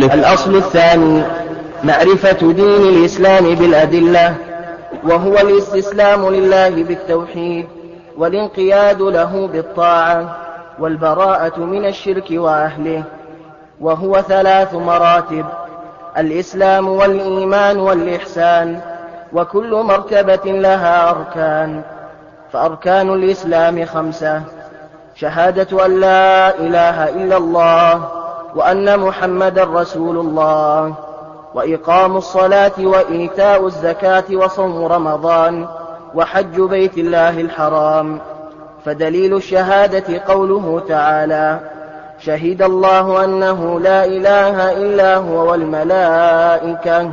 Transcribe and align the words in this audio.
الأصل 0.00 0.56
الثاني 0.56 1.22
معرفة 1.84 2.52
دين 2.52 2.88
الإسلام 2.88 3.54
بالأدلة 3.54 4.34
وهو 5.04 5.34
الاستسلام 5.34 6.28
لله 6.28 6.68
بالتوحيد 6.84 7.66
والانقياد 8.16 9.02
له 9.02 9.46
بالطاعة 9.46 10.36
والبراءة 10.78 11.60
من 11.60 11.86
الشرك 11.86 12.24
وأهله 12.30 13.02
وهو 13.80 14.20
ثلاث 14.20 14.74
مراتب 14.74 15.46
الإسلام 16.18 16.88
والإيمان 16.88 17.78
والإحسان 17.78 18.80
وكل 19.32 19.74
مرتبة 19.74 20.52
لها 20.52 21.10
أركان 21.10 21.82
فأركان 22.52 23.08
الإسلام 23.14 23.84
خمسة 23.84 24.42
شهادة 25.14 25.86
أن 25.86 26.00
لا 26.00 26.58
إله 26.58 27.08
إلا 27.08 27.36
الله 27.36 28.25
وأن 28.56 29.00
محمدا 29.00 29.64
رسول 29.64 30.18
الله 30.18 30.94
وإقام 31.54 32.16
الصلاة 32.16 32.72
وإيتاء 32.78 33.66
الزكاة 33.66 34.24
وصوم 34.32 34.84
رمضان 34.84 35.66
وحج 36.14 36.60
بيت 36.60 36.98
الله 36.98 37.40
الحرام. 37.40 38.20
فدليل 38.84 39.36
الشهادة 39.36 40.22
قوله 40.28 40.82
تعالى 40.88 41.60
شهد 42.18 42.62
الله 42.62 43.24
أنه 43.24 43.80
لا 43.80 44.04
إله 44.04 44.72
إلا 44.72 45.16
هو 45.16 45.50
والملائكة 45.50 47.10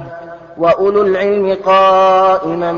وأولو 0.57 1.01
العلم 1.01 1.57
قائما 1.65 2.71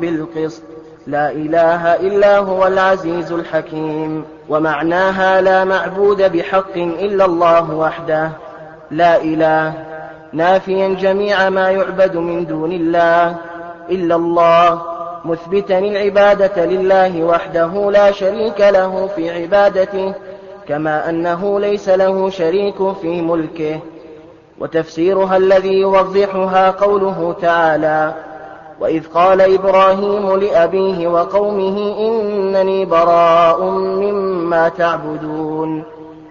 بالقسط 0.00 0.62
لا 1.06 1.30
إله 1.30 1.94
إلا 1.94 2.38
هو 2.38 2.66
العزيز 2.66 3.32
الحكيم 3.32 4.24
ومعناها 4.48 5.40
لا 5.40 5.64
معبود 5.64 6.32
بحق 6.32 6.76
إلا 6.76 7.24
الله 7.24 7.74
وحده. 7.74 8.30
لا 8.90 9.22
إله 9.22 9.72
نافيا 10.32 10.88
جميع 10.88 11.48
ما 11.48 11.70
يعبد 11.70 12.16
من 12.16 12.46
دون 12.46 12.72
الله 12.72 13.36
إلا 13.90 14.16
الله 14.16 14.82
مثبتا 15.24 15.78
العبادة 15.78 16.66
لله 16.66 17.24
وحده 17.24 17.90
لا 17.90 18.10
شريك 18.10 18.60
له 18.60 19.08
في 19.16 19.42
عبادته 19.42 20.14
كما 20.68 21.08
أنه 21.08 21.60
ليس 21.60 21.88
له 21.88 22.30
شريك 22.30 22.92
في 22.92 23.22
ملكه. 23.22 23.80
وتفسيرها 24.58 25.36
الذي 25.36 25.72
يوضحها 25.72 26.70
قوله 26.70 27.36
تعالى 27.42 28.14
وإذ 28.82 29.06
قال 29.14 29.40
إبراهيم 29.40 30.36
لأبيه 30.36 31.08
وقومه 31.08 31.98
إنني 31.98 32.84
براء 32.84 33.64
مما 33.80 34.68
تعبدون 34.68 35.82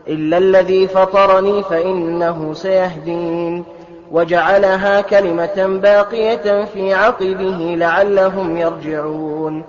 إلا 0.08 0.38
الذي 0.38 0.88
فطرني 0.88 1.63
فإنه 1.63 2.53
سيهدين 2.53 3.63
وجعلها 4.11 5.02
كلمة 5.02 5.80
باقية 5.81 6.66
في 6.66 6.93
عقبه 6.93 7.75
لعلهم 7.77 8.58
يرجعون 8.58 9.63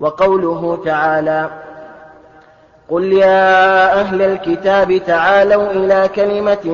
وقوله 0.00 0.78
تعالى 0.84 1.50
قل 2.90 3.12
يا 3.12 4.00
أهل 4.00 4.22
الكتاب 4.22 5.00
تعالوا 5.06 5.70
إلى 5.70 6.10
كلمة 6.16 6.66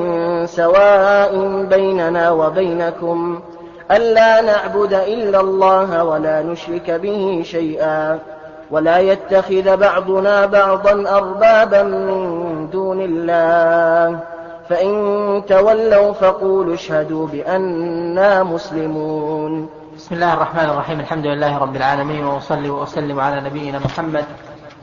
سواء 0.46 1.62
بيننا 1.70 2.30
وبينكم 2.30 3.40
ألا 3.90 4.40
نعبد 4.40 4.92
إلا 4.92 5.40
الله 5.40 6.04
ولا 6.04 6.42
نشرك 6.42 6.90
به 6.90 7.42
شيئا 7.44 8.18
ولا 8.70 8.98
يتخذ 8.98 9.76
بعضنا 9.76 10.46
بعضا 10.46 11.16
أربابا 11.16 11.82
من 11.82 12.70
دون 12.70 13.00
الله. 13.00 14.18
فإن 14.68 15.42
تولوا 15.48 16.12
فقولوا 16.12 16.74
اشهدوا 16.74 17.26
بأننا 17.26 18.42
مسلمون. 18.42 19.68
بسم 19.96 20.14
الله 20.14 20.34
الرحمن 20.34 20.64
الرحيم. 20.70 21.00
الحمد 21.00 21.26
لله 21.26 21.58
رب 21.58 21.76
العالمين 21.76 22.24
وأصلي 22.24 22.70
وأسلم 22.70 23.20
على 23.20 23.40
نبينا 23.40 23.78
محمد 23.78 24.24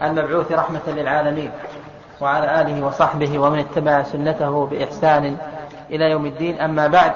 المبعوث 0.03 0.51
رحمة 0.51 0.81
للعالمين 0.87 1.51
وعلى 2.21 2.61
آله 2.61 2.85
وصحبه 2.85 3.39
ومن 3.39 3.59
اتبع 3.59 4.03
سنته 4.03 4.65
بإحسان 4.65 5.35
إلى 5.91 6.11
يوم 6.11 6.25
الدين. 6.25 6.59
أما 6.59 6.87
بعد 6.87 7.11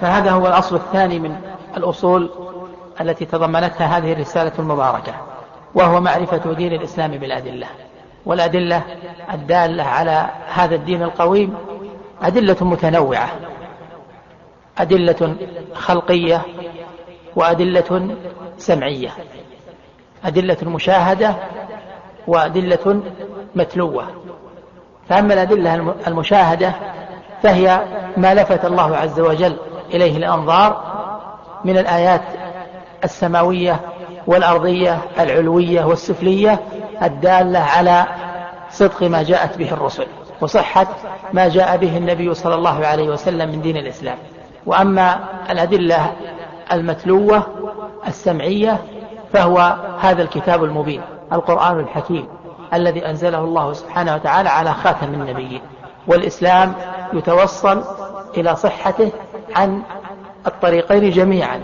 فهذا 0.00 0.30
هو 0.30 0.46
الأصل 0.46 0.76
الثاني 0.76 1.18
من 1.18 1.36
الأصول 1.76 2.30
التي 3.00 3.24
تضمنتها 3.24 3.98
هذه 3.98 4.12
الرسالة 4.12 4.52
المباركة 4.58 5.14
وهو 5.74 6.00
معرفة 6.00 6.52
دين 6.52 6.72
الإسلام 6.72 7.10
بالأدلة. 7.10 7.66
والأدلة 8.26 8.82
الدالة 9.32 9.84
على 9.84 10.30
هذا 10.54 10.74
الدين 10.74 11.02
القويم 11.02 11.54
أدلة 12.22 12.56
متنوعة 12.60 13.30
أدلة 14.78 15.36
خلقية 15.74 16.42
وأدلة 17.36 18.16
سمعية 18.58 19.10
أدلة 20.24 20.56
مشاهدة 20.62 21.34
وأدلة 22.26 23.02
متلوة. 23.54 24.06
فأما 25.08 25.34
الأدلة 25.34 25.94
المشاهدة 26.06 26.74
فهي 27.42 27.84
ما 28.16 28.34
لفت 28.34 28.64
الله 28.64 28.96
عز 28.96 29.20
وجل 29.20 29.56
إليه 29.94 30.16
الأنظار 30.16 30.96
من 31.64 31.78
الآيات 31.78 32.22
السماوية 33.04 33.80
والأرضية 34.26 34.98
العلوية 35.18 35.84
والسفلية 35.84 36.60
الدالة 37.02 37.58
على 37.58 38.06
صدق 38.70 39.02
ما 39.02 39.22
جاءت 39.22 39.58
به 39.58 39.72
الرسل 39.72 40.06
وصحة 40.40 40.86
ما 41.32 41.48
جاء 41.48 41.76
به 41.76 41.96
النبي 41.96 42.34
صلى 42.34 42.54
الله 42.54 42.86
عليه 42.86 43.08
وسلم 43.08 43.48
من 43.50 43.62
دين 43.62 43.76
الإسلام. 43.76 44.18
وأما 44.66 45.18
الأدلة 45.50 46.12
المتلوة 46.72 47.42
السمعية 48.06 48.78
فهو 49.32 49.76
هذا 50.00 50.22
الكتاب 50.22 50.64
المبين 50.64 51.02
القرآن 51.32 51.80
الحكيم 51.80 52.28
الذي 52.74 53.06
أنزله 53.06 53.38
الله 53.38 53.72
سبحانه 53.72 54.14
وتعالى 54.14 54.48
على 54.48 54.72
خاتم 54.72 55.14
النبيين. 55.14 55.60
والإسلام 56.06 56.74
يتوصل 57.12 57.84
إلى 58.36 58.56
صحته 58.56 59.12
عن 59.54 59.82
الطريقين 60.46 61.10
جميعا 61.10 61.60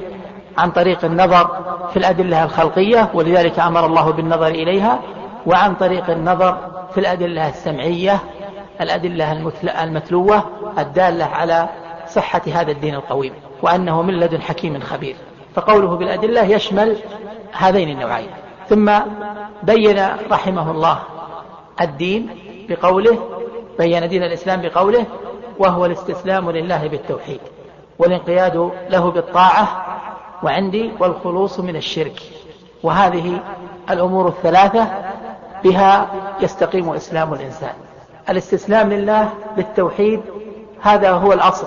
عن 0.59 0.71
طريق 0.71 1.05
النظر 1.05 1.49
في 1.91 1.97
الأدلة 1.97 2.45
الخلقية 2.45 3.11
ولذلك 3.15 3.59
أمر 3.59 3.87
الله 3.87 4.11
بالنظر 4.11 4.47
إليها 4.47 5.01
وعن 5.47 5.75
طريق 5.75 6.11
النظر 6.11 6.57
في 6.95 7.01
الأدلة 7.01 7.49
السمعية 7.49 8.19
الأدلة 8.81 9.33
المتلوة 9.83 10.45
الدالة 10.79 11.25
على 11.25 11.69
صحة 12.09 12.43
هذا 12.55 12.71
الدين 12.73 12.95
القويم 12.95 13.33
وأنه 13.63 14.03
من 14.03 14.21
لدن 14.21 14.43
حكيم 14.43 14.81
خبير. 14.81 15.17
فقوله 15.55 15.97
بالأدلة 15.97 16.43
يشمل 16.43 16.97
هذين 17.53 17.89
النوعين. 17.89 18.31
ثم 18.69 18.93
بين 19.63 20.09
رحمه 20.31 20.71
الله 20.71 20.99
الدين 21.81 22.29
بقوله 22.69 23.19
بين 23.79 24.09
دين 24.09 24.23
الإسلام 24.23 24.63
بقوله 24.63 25.07
وهو 25.59 25.87
الاستسلام 25.87 26.51
لله 26.51 26.87
بالتوحيد. 26.87 27.41
والانقياد 28.03 28.71
له 28.89 29.11
بالطاعة 29.11 29.85
وعندي 30.43 30.93
والخلوص 30.99 31.61
من 31.61 31.77
الشرك. 31.77 32.23
وهذه 32.83 33.39
الأمور 33.91 34.29
الثلاثة 34.29 34.87
بها 35.65 36.07
يستقيم 36.41 36.91
إسلام 36.91 37.35
الإنسان. 37.35 37.73
الاستسلام 38.29 38.93
لله 38.93 39.29
بالتوحيد 39.57 40.21
هذا 40.81 41.11
هو 41.11 41.33
الأصل 41.33 41.67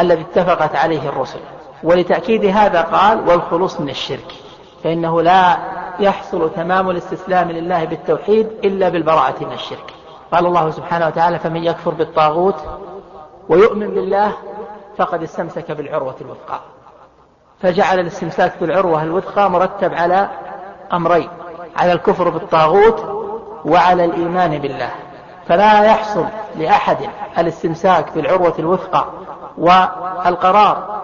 الذي 0.00 0.20
اتفقت 0.20 0.76
عليه 0.76 1.08
الرسل. 1.08 1.38
ولتأكيد 1.82 2.44
هذا 2.44 2.82
قال 2.82 3.28
والخلوص 3.28 3.80
من 3.80 3.90
الشرك. 3.90 4.32
فإنه 4.84 5.22
لا 5.22 5.58
يحصل 6.00 6.50
تمام 6.56 6.90
الاستسلام 6.90 7.50
لله 7.50 7.84
بالتوحيد 7.84 8.46
إلا 8.64 8.88
بالبراءة 8.88 9.44
من 9.44 9.52
الشرك. 9.52 9.94
قال 10.32 10.46
الله 10.46 10.70
سبحانه 10.70 11.06
وتعالى 11.06 11.38
فمن 11.38 11.64
يكفر 11.64 11.90
بالطاغوت 11.90 12.56
ويؤمن 13.48 13.86
بالله 13.86 14.32
فقد 14.98 15.22
استمسك 15.22 15.72
بالعروة 15.72 16.16
الوثقى. 16.20 16.60
فجعل 17.62 18.00
الاستمساك 18.00 18.52
بالعروة 18.60 19.02
الوثقى 19.02 19.50
مرتب 19.50 19.94
على 19.94 20.28
أمرين 20.92 21.28
على 21.76 21.92
الكفر 21.92 22.28
بالطاغوت 22.28 23.04
وعلى 23.64 24.04
الإيمان 24.04 24.58
بالله. 24.58 24.90
فلا 25.48 25.84
يحصل 25.84 26.24
لأحد 26.56 26.96
الاستمساك 27.38 28.12
بالعروة 28.14 28.54
الوثقى 28.58 29.06
والقرار 29.58 31.00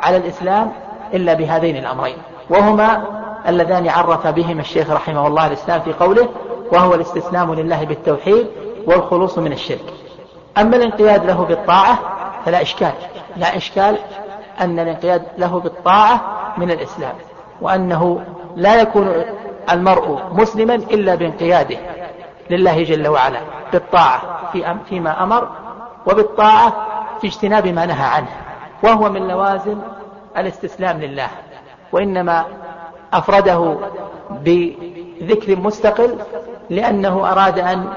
على 0.00 0.16
الإسلام 0.16 0.72
إلا 1.14 1.34
بهذين 1.34 1.76
الأمرين. 1.76 2.16
وهما 2.50 3.04
اللذان 3.48 3.88
عرف 3.88 4.26
بهما 4.26 4.60
الشيخ 4.60 4.90
رحمه 4.90 5.26
الله 5.26 5.46
الإسلام 5.46 5.80
في 5.80 5.92
قوله 5.92 6.28
وهو 6.72 6.94
الاستسلام 6.94 7.54
لله 7.54 7.84
بالتوحيد 7.84 8.46
والخلوص 8.86 9.38
من 9.38 9.52
الشرك. 9.52 9.94
أما 10.58 10.76
الانقياد 10.76 11.24
له 11.24 11.44
بالطاعة 11.44 11.98
فلا 12.46 12.62
إشكال. 12.62 12.92
لا 13.36 13.56
إشكال 13.56 13.98
أن 14.60 14.78
الانقياد 14.78 15.22
له 15.38 15.60
بالطاعة 15.60 16.20
من 16.56 16.70
الإسلام 16.70 17.14
وأنه 17.60 18.24
لا 18.56 18.80
يكون 18.80 19.24
المرء 19.70 20.22
مسلما 20.32 20.74
إلا 20.74 21.14
بانقياده 21.14 21.76
لله 22.50 22.82
جل 22.82 23.08
وعلا 23.08 23.40
بالطاعة 23.72 24.20
في 24.52 24.76
فيما 24.88 25.22
أمر 25.22 25.48
وبالطاعة 26.06 26.72
في 27.20 27.26
اجتناب 27.26 27.66
ما 27.66 27.86
نهى 27.86 28.06
عنه 28.06 28.28
وهو 28.82 29.08
من 29.10 29.28
لوازم 29.28 29.78
الاستسلام 30.36 31.00
لله 31.00 31.28
وإنما 31.92 32.44
أفرده 33.12 33.76
بذكر 34.30 35.56
مستقل 35.56 36.18
لأنه 36.70 37.32
أراد 37.32 37.58
أن 37.58 37.92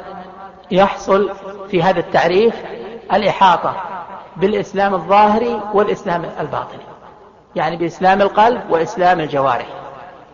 يحصل 0.71 1.31
في 1.71 1.83
هذا 1.83 1.99
التعريف 1.99 2.55
الإحاطة 3.13 3.75
بالإسلام 4.39 4.93
الظاهري 4.93 5.61
والإسلام 5.73 6.25
الباطني. 6.39 6.83
يعني 7.55 7.77
بإسلام 7.77 8.21
القلب 8.21 8.61
وإسلام 8.69 9.19
الجوارح. 9.19 9.67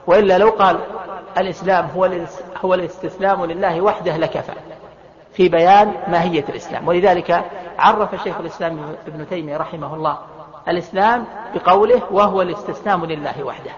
وإلا 0.07 0.37
لو 0.37 0.49
قال 0.49 0.79
الإسلام 1.37 1.85
هو 1.95 2.09
هو 2.65 2.73
الاستسلام 2.73 3.45
لله 3.45 3.81
وحده 3.81 4.17
لكفى. 4.17 4.53
في 5.33 5.49
بيان 5.49 5.93
ماهية 6.07 6.45
الإسلام. 6.49 6.87
ولذلك 6.87 7.45
عرف 7.79 8.23
شيخ 8.23 8.39
الإسلام 8.39 8.95
ابن 9.07 9.29
تيمية 9.29 9.57
رحمه 9.57 9.95
الله 9.95 10.17
الإسلام 10.67 11.25
بقوله 11.55 12.01
وهو 12.11 12.41
الاستسلام 12.41 13.05
لله 13.05 13.43
وحده. 13.43 13.71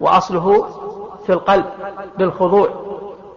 وأصله 0.00 0.68
في 1.26 1.32
القلب 1.32 1.66
بالخضوع 2.18 2.68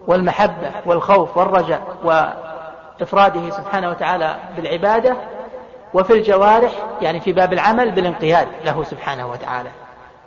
والمحبة 0.07 0.71
والخوف 0.85 1.37
والرجاء 1.37 1.81
وإفراده 2.03 3.49
سبحانه 3.49 3.89
وتعالى 3.89 4.35
بالعبادة 4.55 5.17
وفي 5.93 6.13
الجوارح 6.13 6.71
يعني 7.01 7.19
في 7.19 7.33
باب 7.33 7.53
العمل 7.53 7.91
بالانقياد 7.91 8.47
له 8.65 8.83
سبحانه 8.83 9.27
وتعالى. 9.27 9.69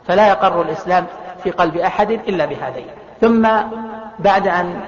فلا 0.07 0.27
يقر 0.27 0.61
الإسلام 0.61 1.05
في 1.43 1.51
قلب 1.51 1.77
أحد 1.77 2.11
إلا 2.11 2.45
بهذين. 2.45 2.87
ثم 3.21 3.47
بعد 4.19 4.47
أن 4.47 4.81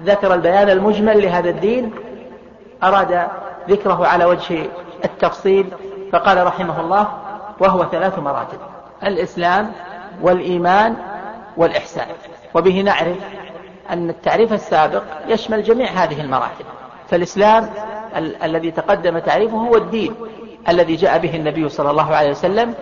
ذكر 0.00 0.34
البيان 0.34 0.70
المجمل 0.70 1.22
لهذا 1.22 1.50
الدين 1.50 1.92
أراد 2.82 3.28
ذكره 3.68 4.06
على 4.06 4.24
وجه 4.24 4.66
التفصيل 5.04 5.66
فقال 6.12 6.46
رحمه 6.46 6.80
الله 6.80 7.08
وهو 7.60 7.84
ثلاث 7.84 8.18
مراتب 8.18 8.58
الإسلام 9.02 9.72
والإيمان 10.22 10.96
والإحسان. 11.56 12.06
وبه 12.54 12.80
نعرف 12.80 13.16
أن 13.90 14.10
التعريف 14.10 14.52
السابق 14.52 15.02
يشمل 15.28 15.62
جميع 15.62 15.88
هذه 15.90 16.20
المراتب. 16.20 16.64
فالإسلام 17.14 17.70
ال 18.16 18.42
الذي 18.42 18.70
تقدم 18.70 19.18
تعريفه 19.18 19.56
هو 19.56 19.76
الدين 19.76 20.14
الذي 20.68 20.96
جاء 20.96 21.18
به 21.18 21.36
النبي 21.36 21.68
صلى 21.68 21.90
الله 21.90 22.14
عليه 22.14 22.30
وسلم 22.30 22.74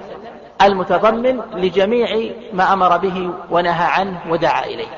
المتضمن 0.63 1.41
لجميع 1.55 2.33
ما 2.53 2.73
أمر 2.73 2.97
به 2.97 3.31
ونهى 3.51 3.85
عنه 3.85 4.21
ودعا 4.29 4.65
إليه. 4.65 4.89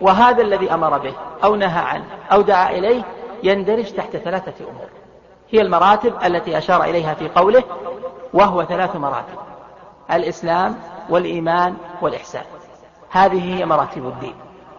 وهذا 0.00 0.42
الذي 0.42 0.74
أمر 0.74 0.98
به 0.98 1.12
أو 1.44 1.56
نهى 1.56 1.80
عنه 1.80 2.04
أو 2.32 2.40
دعا 2.40 2.70
إليه 2.70 3.02
يندرج 3.42 3.92
تحت 3.92 4.16
ثلاثة 4.16 4.64
أمور. 4.64 4.88
هي 5.50 5.60
المراتب 5.60 6.14
التي 6.24 6.58
أشار 6.58 6.84
إليها 6.84 7.14
في 7.14 7.28
قوله 7.28 7.64
وهو 8.34 8.64
ثلاث 8.64 8.96
مراتب 8.96 9.38
الإسلام 10.10 10.76
والإيمان 11.08 11.74
والإحسان. 12.00 12.44
هذه 13.10 13.58
هي 13.58 13.66
مراتب 13.66 14.06
الدين. 14.06 14.34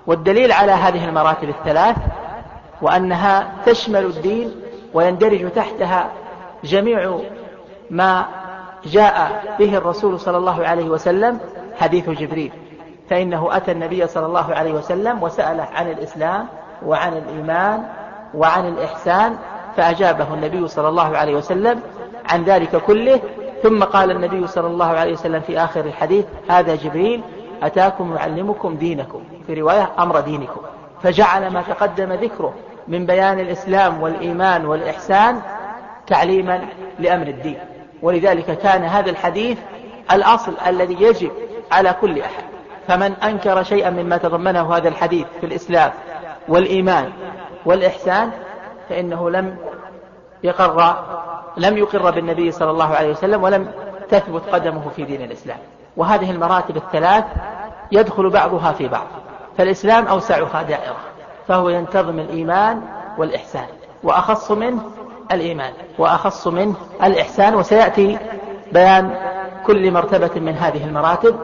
والدليل 0.07 0.51
على 0.51 0.71
هذه 0.71 1.05
المراتب 1.05 1.49
الثلاث 1.49 1.95
وأنها 2.83 3.51
تشمل 3.65 4.05
الدين 4.05 4.51
ويندرج 4.93 5.51
تحتها 5.51 6.11
جميع 6.63 7.19
ما 7.89 8.25
جاء 8.85 9.43
به 9.59 9.77
الرسول 9.77 10.19
صلى 10.19 10.37
الله 10.37 10.67
عليه 10.67 10.89
وسلم 10.89 11.39
حديث 11.79 12.09
جبريل. 12.09 12.51
فإنه 13.09 13.57
أتى 13.57 13.71
النبي 13.71 14.07
صلى 14.07 14.25
الله 14.25 14.55
عليه 14.55 14.73
وسلم 14.73 15.23
وسأله 15.23 15.67
عن 15.75 15.91
الإسلام 15.91 16.47
وعن 16.85 17.13
الإيمان 17.13 17.83
وعن 18.33 18.67
الإحسان 18.67 19.37
فأجابه 19.77 20.33
النبي 20.33 20.67
صلى 20.67 20.87
الله 20.87 21.17
عليه 21.17 21.35
وسلم 21.35 21.79
عن 22.29 22.43
ذلك 22.43 22.75
كله. 22.75 23.19
ثم 23.63 23.83
قال 23.83 24.11
النبي 24.11 24.47
صلى 24.47 24.67
الله 24.67 24.85
عليه 24.85 25.13
وسلم 25.13 25.41
في 25.41 25.59
آخر 25.59 25.85
الحديث 25.85 26.25
هذا 26.49 26.75
جبريل 26.75 27.23
أتاكم 27.63 28.15
يعلمكم 28.15 28.75
دينكم. 28.75 29.23
في 29.47 29.53
رواية 29.53 29.89
أمر 29.99 30.19
دينكم. 30.19 30.61
فجعل 31.03 31.53
ما 31.53 31.61
تقدم 31.61 32.13
ذكره. 32.13 32.53
من 32.87 33.05
بيان 33.05 33.39
الإسلام 33.39 34.01
والإيمان 34.01 34.65
والإحسان 34.65 35.41
تعليما 36.07 36.65
لأمر 36.99 37.27
الدين. 37.27 37.59
ولذلك 38.01 38.57
كان 38.57 38.83
هذا 38.83 39.09
الحديث 39.09 39.57
الأصل 40.11 40.53
الذي 40.67 40.97
يجب 41.01 41.31
على 41.71 41.95
كل 42.01 42.21
أحد. 42.21 42.43
فمن 42.87 43.13
أنكر 43.13 43.63
شيئا 43.63 43.89
مما 43.89 44.17
تضمنه 44.17 44.75
هذا 44.75 44.87
الحديث 44.87 45.27
في 45.39 45.45
الإسلام 45.45 45.91
والإيمان 46.47 47.11
والإحسان 47.65 48.31
فإنه 48.89 49.29
لم 49.29 49.57
يقر 50.43 50.95
لم 51.57 51.77
يقر 51.77 52.11
بالنبي 52.11 52.51
صلى 52.51 52.71
الله 52.71 52.95
عليه 52.95 53.09
وسلم 53.09 53.43
ولم 53.43 53.71
تثبت 54.09 54.41
قدمه 54.51 54.89
في 54.95 55.03
دين 55.03 55.21
الإسلام. 55.21 55.57
وهذه 55.97 56.31
المراتب 56.31 56.77
الثلاث 56.77 57.23
يدخل 57.91 58.29
بعضها 58.29 58.71
في 58.71 58.87
بعض. 58.87 59.07
فالإسلام 59.57 60.07
أوسعها 60.07 60.63
دائرة. 60.63 61.12
فهو 61.47 61.69
ينتظم 61.69 62.19
الإيمان 62.19 62.81
والإحسان 63.17 63.65
وأخص 64.03 64.51
منه 64.51 64.81
الإيمان 65.31 65.73
وأخص 65.97 66.47
منه 66.47 66.75
الإحسان. 67.03 67.55
وسيأتي 67.55 68.17
بيان 68.71 69.15
كل 69.65 69.91
مرتبة 69.91 70.39
من 70.39 70.55
هذه 70.55 70.85
المراتب 70.85 71.35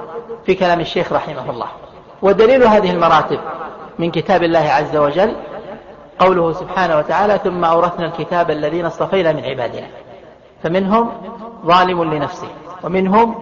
في 0.46 0.56
كلام 0.56 0.80
الشيخ 0.80 1.14
رحمه 1.14 1.50
الله. 1.50 1.68
ودليل 2.22 2.64
هذه 2.64 2.92
المراتب 2.92 3.40
من 4.00 4.12
كتاب 4.12 4.44
الله 4.44 4.60
عز 4.60 4.98
وجل 4.98 5.36
قوله 6.20 6.54
سبحانه 6.54 6.98
وتعالى 6.98 7.40
ثم 7.44 7.66
أورثنا 7.66 8.06
الكتاب 8.06 8.52
الذين 8.52 8.86
اصطفينا 8.86 9.32
من 9.32 9.46
عبادنا 9.46 9.88
فمنهم 10.64 11.10
ظالم 11.66 12.04
لنفسه 12.04 12.48
ومنهم 12.84 13.36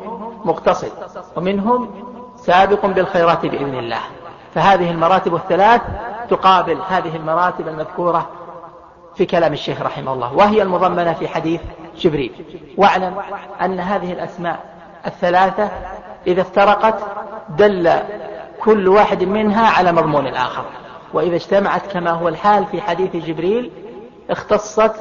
مقتصد 0.45 0.91
ومنهم 1.35 1.89
سابق 2.35 2.85
بالخيرات 2.85 3.45
بإذن 3.45 3.75
الله. 3.75 3.99
فهذه 4.55 4.91
المراتب 4.91 5.35
الثلاث 5.35 5.81
تقابل 6.29 6.81
هذه 6.89 7.15
المراتب 7.15 7.67
المذكورة 7.67 8.29
في 9.15 9.25
كلام 9.25 9.53
الشيخ 9.53 9.81
رحمه 9.81 10.13
الله 10.13 10.33
وهي 10.33 10.61
المضمنة 10.61 11.13
في 11.13 11.27
حديث 11.27 11.61
جبريل. 11.97 12.61
واعلم 12.77 13.15
أن 13.61 13.79
هذه 13.79 14.13
الأسماء 14.13 14.59
الثلاثة 15.05 15.69
إذا 16.27 16.41
افترقت 16.41 16.99
دل 17.49 17.93
كل 18.59 18.87
واحد 18.87 19.23
منها 19.23 19.69
على 19.69 19.91
مضمون 19.91 20.27
الآخر. 20.27 20.65
وإذا 21.13 21.35
اجتمعت 21.35 21.87
كما 21.91 22.11
هو 22.11 22.27
الحال 22.27 22.65
في 22.65 22.81
حديث 22.81 23.15
جبريل 23.15 23.71
اختصت 24.29 24.95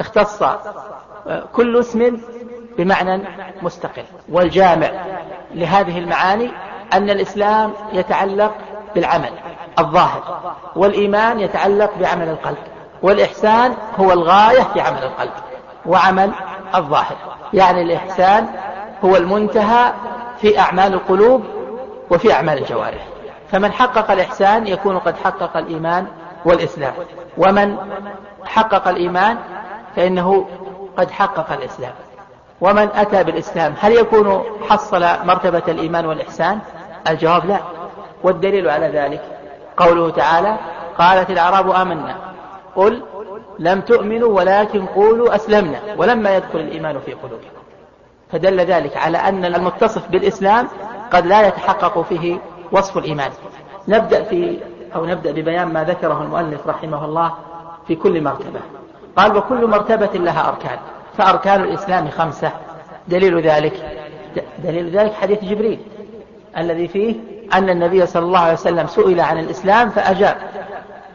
اختص 0.00 0.42
كل 1.52 1.80
اسم 1.80 2.20
بمعنى 2.78 3.22
مستقل. 3.62 4.04
والجامع 4.28 4.90
لهذه 5.54 5.98
المعاني 5.98 6.50
أن 6.92 7.10
الإسلام 7.10 7.72
يتعلق 7.92 8.54
بالعمل. 8.94 9.32
الظاهر. 9.78 10.40
والإيمان 10.76 11.40
يتعلق 11.40 11.90
بعمل 12.00 12.28
القلب. 12.28 12.58
والإحسان 13.02 13.74
هو 14.00 14.12
الغاية 14.12 14.62
في 14.62 14.80
عمل 14.80 15.02
القلب 15.02 15.32
وعمل 15.86 16.32
الظاهر. 16.74 17.16
يعني 17.52 17.82
الإحسان 17.82 18.48
هو 19.04 19.16
المنتهى 19.16 19.92
في 20.38 20.58
أعمال 20.58 20.94
القلوب 20.94 21.44
وفي 22.10 22.32
أعمال 22.32 22.58
الجوارح. 22.58 23.06
فمن 23.50 23.72
حقق 23.72 24.10
الإحسان 24.10 24.66
يكون 24.66 24.98
قد 24.98 25.16
حقق 25.16 25.56
الإيمان 25.56 26.06
والإسلام. 26.44 26.92
ومن 27.38 27.76
حقق 28.44 28.88
الإيمان 28.88 29.38
فإنه 29.96 30.46
قد 30.96 31.10
حقق 31.10 31.52
الإسلام. 31.52 31.92
ومن 32.60 32.88
أتى 32.94 33.24
بالإسلام 33.24 33.74
هل 33.80 33.92
يكون 33.92 34.44
حصل 34.68 35.06
مرتبة 35.24 35.62
الإيمان 35.68 36.06
والإحسان؟ 36.06 36.58
الجواب 37.08 37.46
لا. 37.46 37.58
والدليل 38.22 38.70
على 38.70 38.88
ذلك 38.88 39.35
قوله 39.76 40.10
تعالى 40.10 40.56
قالت 40.98 41.30
الأعراب 41.30 41.70
آمنا. 41.70 42.16
قل 42.76 43.02
لم 43.58 43.80
تؤمنوا 43.80 44.28
ولكن 44.28 44.86
قولوا 44.86 45.34
أسلمنا. 45.34 45.80
ولما 45.96 46.36
يدخل 46.36 46.58
الإيمان 46.58 46.98
في 46.98 47.12
قلوبكم. 47.12 47.48
فدل 48.32 48.60
ذلك 48.60 48.96
على 48.96 49.18
أن 49.18 49.44
المتصف 49.44 50.08
بالإسلام 50.08 50.68
قد 51.12 51.26
لا 51.26 51.48
يتحقق 51.48 52.02
فيه 52.02 52.38
وصف 52.72 52.98
الإيمان. 52.98 53.30
نبدأ 53.88 54.22
في 54.22 54.58
أو 54.94 55.06
نبدأ 55.06 55.32
ببيان 55.32 55.72
ما 55.72 55.84
ذكره 55.84 56.22
المؤلف 56.22 56.66
رحمه 56.66 57.04
الله 57.04 57.34
في 57.86 57.94
كل 57.94 58.22
مرتبة. 58.22 58.60
قال 59.16 59.36
وكل 59.36 59.66
مرتبة 59.66 60.10
لها 60.14 60.48
أركان. 60.48 60.78
فأركان 61.18 61.62
الإسلام 61.62 62.10
خمسة. 62.10 62.50
دليل 63.08 63.40
ذلك. 63.40 64.06
دليل 64.58 64.90
ذلك 64.90 65.12
حديث 65.12 65.44
جبريل. 65.44 65.80
الذي 66.58 66.88
فيه 66.88 67.35
أن 67.54 67.70
النبي 67.70 68.06
صلى 68.06 68.22
الله 68.22 68.38
عليه 68.38 68.52
وسلم 68.52 68.86
سئل 68.86 69.20
عن 69.20 69.38
الإسلام 69.38 69.90
فأجاب. 69.90 70.36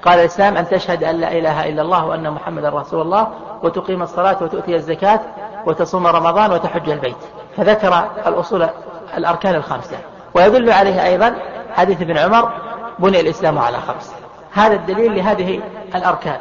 قال 0.03 0.19
الإسلام 0.19 0.57
أن 0.57 0.67
تشهد 0.67 1.03
أن 1.03 1.15
لا 1.15 1.31
إله 1.31 1.69
إلا 1.69 1.81
الله 1.81 2.05
وأن 2.05 2.31
محمدا 2.31 2.69
رسول 2.69 3.01
الله 3.01 3.27
وتقيم 3.63 4.01
الصلاة 4.01 4.43
وتؤتي 4.43 4.75
الزكاة 4.75 5.19
وتصوم 5.65 6.07
رمضان 6.07 6.51
وتحج 6.51 6.89
البيت. 6.89 7.17
فذكر 7.57 8.09
الأصول 8.27 8.67
الأركان 9.17 9.55
الخمسة. 9.55 9.97
ويدل 10.33 10.71
عليه 10.71 11.05
أيضا 11.05 11.35
حديث 11.75 12.01
ابن 12.01 12.17
عمر 12.17 12.51
بني 12.99 13.19
الإسلام 13.19 13.59
على 13.59 13.77
خمس. 13.77 14.13
هذا 14.53 14.73
الدليل 14.73 15.15
لهذه 15.15 15.61
الأركان. 15.95 16.37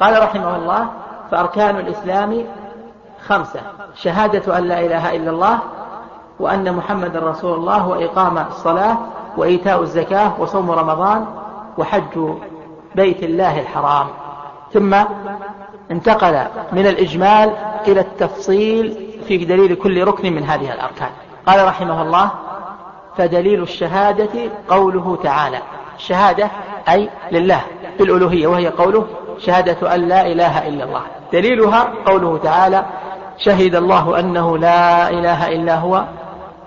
قال 0.00 0.22
رحمه 0.22 0.56
الله 0.56 0.88
فأركان 1.30 1.76
الإسلام 1.76 2.44
خمسة 3.26 3.60
شهادة 3.94 4.58
أن 4.58 4.64
لا 4.64 4.80
إله 4.80 5.16
إلا 5.16 5.30
الله 5.30 5.58
وأن 6.40 6.72
محمد 6.72 7.16
رسول 7.16 7.54
الله 7.54 7.88
وإقام 7.88 8.38
الصلاة 8.38 8.96
وإيتاء 9.36 9.82
الزكاة 9.82 10.32
وصوم 10.40 10.70
رمضان 10.70 11.26
وحج 11.78 12.34
بيت 12.94 13.22
الله 13.22 13.60
الحرام. 13.60 14.06
ثم 14.72 14.94
انتقل 15.90 16.44
من 16.72 16.86
الإجمال 16.86 17.52
إلى 17.88 18.00
التفصيل 18.00 19.12
في 19.28 19.36
دليل 19.36 19.74
كل 19.74 20.04
ركن 20.04 20.32
من 20.32 20.44
هذه 20.44 20.72
الأركان. 20.72 21.10
قال 21.46 21.66
رحمه 21.66 22.02
الله 22.02 22.30
فدليل 23.16 23.62
الشهادة 23.62 24.50
قوله 24.68 25.18
تعالى. 25.22 25.58
الشهادة 25.96 26.50
أي 26.88 27.10
لله 27.32 27.60
بالألوهية 27.98 28.46
وهي 28.46 28.68
قوله 28.68 29.06
شهادة 29.38 29.94
أن 29.94 30.00
لا 30.00 30.26
إله 30.26 30.68
إلا 30.68 30.84
الله. 30.84 31.02
دليلها 31.32 31.88
قوله 32.06 32.38
تعالى 32.38 32.84
شهد 33.38 33.74
الله 33.74 34.20
أنه 34.20 34.58
لا 34.58 35.10
إله 35.10 35.48
إلا 35.48 35.74
هو 35.74 36.04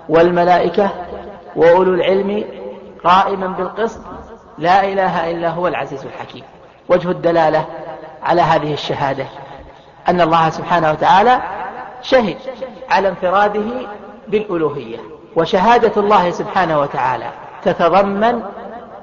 والملائكة 0.10 0.90
وأولو 1.56 1.94
العلم 1.94 2.44
قائما 3.04 3.48
بالقسط 3.48 4.02
لا 4.58 4.84
إله 4.84 5.32
إلا 5.32 5.50
هو 5.50 5.68
العزيز 5.68 6.06
الحكيم. 6.06 6.44
وجه 6.90 7.12
الدلالة 7.12 7.66
على 8.24 8.42
هذه 8.42 8.74
الشهادة 8.74 9.26
أن 10.08 10.22
الله 10.22 10.50
سبحانه 10.50 10.92
وتعالى 10.92 11.42
شهد 12.02 12.38
على 12.90 13.10
انفراده 13.10 13.88
بالألوهية. 14.28 14.98
وشهادة 15.36 16.02
الله 16.02 16.32
سبحانه 16.32 16.80
وتعالى 16.80 17.30
تتضمن 17.64 18.42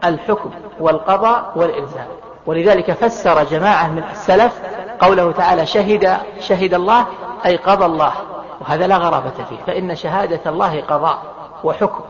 الحكم 0.04 0.50
والقضاء 0.80 1.52
والإلزام. 1.56 2.06
ولذلك 2.46 2.92
فسر 2.92 3.44
جماعة 3.44 3.88
من 3.88 4.02
السلف 4.10 4.60
قوله 5.00 5.32
تعالى 5.32 5.66
شهد 5.66 6.16
شهد 6.40 6.74
الله 6.74 7.06
أي 7.46 7.56
قضى 7.56 7.84
الله. 7.84 8.12
وهذا 8.60 8.86
لا 8.86 8.96
غرابة 8.96 9.44
فيه 9.48 9.56
فإن 9.66 9.94
شهادة 9.94 10.40
الله 10.46 10.80
قضاء. 10.80 11.35
وحكم 11.66 12.00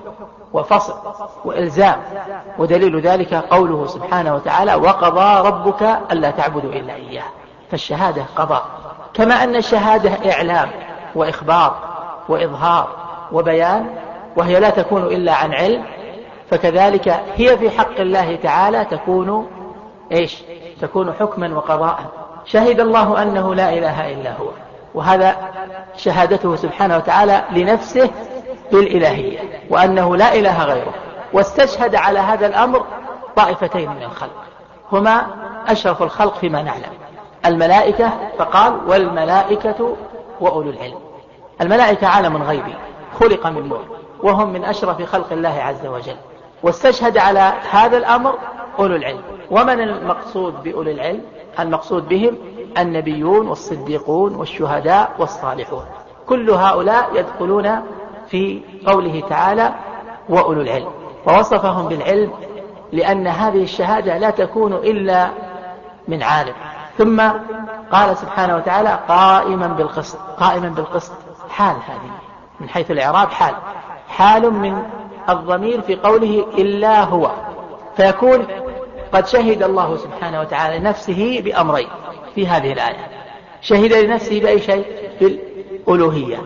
وفصل 0.53 0.95
وإلزام 1.45 1.97
ودليل 2.59 3.01
ذلك 3.01 3.35
قوله 3.35 3.87
سبحانه 3.87 4.35
وتعالى 4.35 4.75
وقضى 4.75 5.49
ربك 5.49 5.83
ألا 6.13 6.31
تعبدوا 6.31 6.73
إلا 6.73 6.95
إياه 6.95 7.25
فالشهادة 7.71 8.25
قضاء 8.37 8.65
كما 9.15 9.35
أن 9.35 9.57
الشهادة 9.57 10.33
إعلام 10.33 10.71
وإخبار 11.15 11.77
وإظهار 12.29 12.89
وبيان 13.33 13.87
وهي 14.37 14.61
لا 14.61 14.71
تكون 14.71 15.03
إلا 15.03 15.35
عن 15.35 15.55
علم 15.55 15.85
فكذلك 16.51 17.09
هي 17.37 17.59
في 17.59 17.71
حق 17.71 18.01
الله 18.01 18.37
تعالى 18.37 18.85
تكون 18.85 19.47
إيش؟ 20.13 20.43
تكون 20.81 21.13
حكما 21.13 21.57
وقضاء. 21.57 21.99
شهد 22.45 22.81
الله 22.81 23.23
أنه 23.23 23.55
لا 23.55 23.73
إله 23.73 24.13
إلا 24.13 24.31
هو 24.33 24.49
وهذا 24.95 25.37
شهادته 25.97 26.57
سبحانه 26.57 26.97
وتعالى 26.97 27.45
لنفسه 27.51 28.11
بالإلهية 28.73 29.39
وأنه 29.71 30.17
لا 30.17 30.35
إله 30.35 30.65
غيره 30.65 30.95
واستشهد 31.33 31.95
على 31.95 32.19
هذا 32.19 32.47
الأمر 32.47 32.87
طائفتين 33.37 33.91
من 33.91 34.03
الخلق 34.03 34.45
هما 34.93 35.27
أشرف 35.69 36.03
الخلق 36.03 36.37
فيما 36.37 36.63
نعلم 36.63 36.93
الملائكة 37.47 38.13
فقال 38.39 38.81
والملائكة 38.87 39.97
وأولو 40.41 40.71
العلم 40.71 40.99
الملائكة 41.61 42.07
عالم 42.07 42.43
غيبي 42.43 42.75
خلق 43.21 43.47
من 43.47 43.69
نور 43.69 43.85
وهم 44.23 44.53
من 44.53 44.65
أشرف 44.65 45.03
خلق 45.03 45.33
الله 45.33 45.63
عز 45.63 45.87
وجل 45.87 46.17
واستشهد 46.63 47.19
على 47.19 47.53
هذا 47.71 47.97
الأمر 47.97 48.35
أولو 48.79 48.97
العلم 48.97 49.23
ومن 49.51 49.81
المقصود 49.81 50.63
بأولو 50.63 50.91
العلم؟ 50.91 51.21
المقصود 51.59 52.09
بهم 52.09 52.39
النبيون 52.79 53.49
والصديقون 53.49 54.35
والشهداء 54.35 55.13
والصالحون 55.19 55.85
كل 56.27 56.51
هؤلاء 56.51 57.11
يدخلون 57.15 57.83
في 58.29 58.61
قوله 58.87 59.23
تعالى 59.29 59.75
وأولو 60.29 60.61
العلم. 60.61 60.91
ووصفهم 61.27 61.89
بالعلم 61.89 62.33
لأن 62.93 63.27
هذه 63.27 63.63
الشهادة 63.63 64.19
لا 64.19 64.31
تكون 64.31 64.73
إلا 64.73 65.31
من 66.09 66.23
عالم. 66.23 66.55
ثم 66.99 67.23
قال 67.93 68.17
سبحانه 68.17 68.57
وتعالى 68.57 68.99
قائما 69.09 69.67
بالقسط 69.67 70.19
قائما 70.39 70.69
بالقسط. 70.69 71.13
حال 71.51 71.77
هذه 71.77 72.11
من 72.61 72.69
حيث 72.69 72.91
الإعراب 72.91 73.31
حال. 73.31 73.55
حال 74.09 74.53
من 74.55 74.83
الضمير 75.29 75.81
في 75.81 75.97
قوله 75.97 76.47
إلا 76.59 77.05
هو. 77.05 77.31
فيكون 77.97 78.47
قد 79.13 79.27
شهد 79.27 79.63
الله 79.63 79.97
سبحانه 79.97 80.41
وتعالى 80.41 80.79
نفسه 80.79 81.41
بأمرين 81.45 81.89
في 82.35 82.47
هذه 82.47 82.73
الآية. 82.73 83.09
شهد 83.61 83.93
لنفسه 83.93 84.41
بأي 84.41 84.61
شيء؟ 84.61 84.85
بالألوهية. 85.21 86.39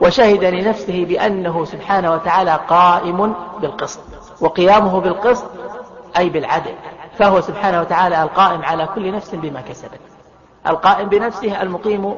وشهد 0.00 0.44
لنفسه 0.44 1.04
بأنه 1.04 1.64
سبحانه 1.64 2.12
وتعالى 2.12 2.60
قائم 2.68 3.34
بالقسط 3.60 4.00
وقيامه 4.40 5.00
بالقسط 5.00 5.46
أي 6.18 6.28
بالعدل 6.28 6.74
فهو 7.18 7.40
سبحانه 7.40 7.80
وتعالى 7.80 8.22
القائم 8.22 8.62
على 8.62 8.88
كل 8.94 9.12
نفس 9.12 9.34
بما 9.34 9.60
كسبت 9.60 10.00
القائم 10.66 11.08
بنفسه 11.08 11.62
المقيم 11.62 12.14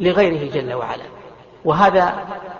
لغيره 0.00 0.52
جل 0.52 0.74
وعلا. 0.74 1.04
وهذا 1.64 2.14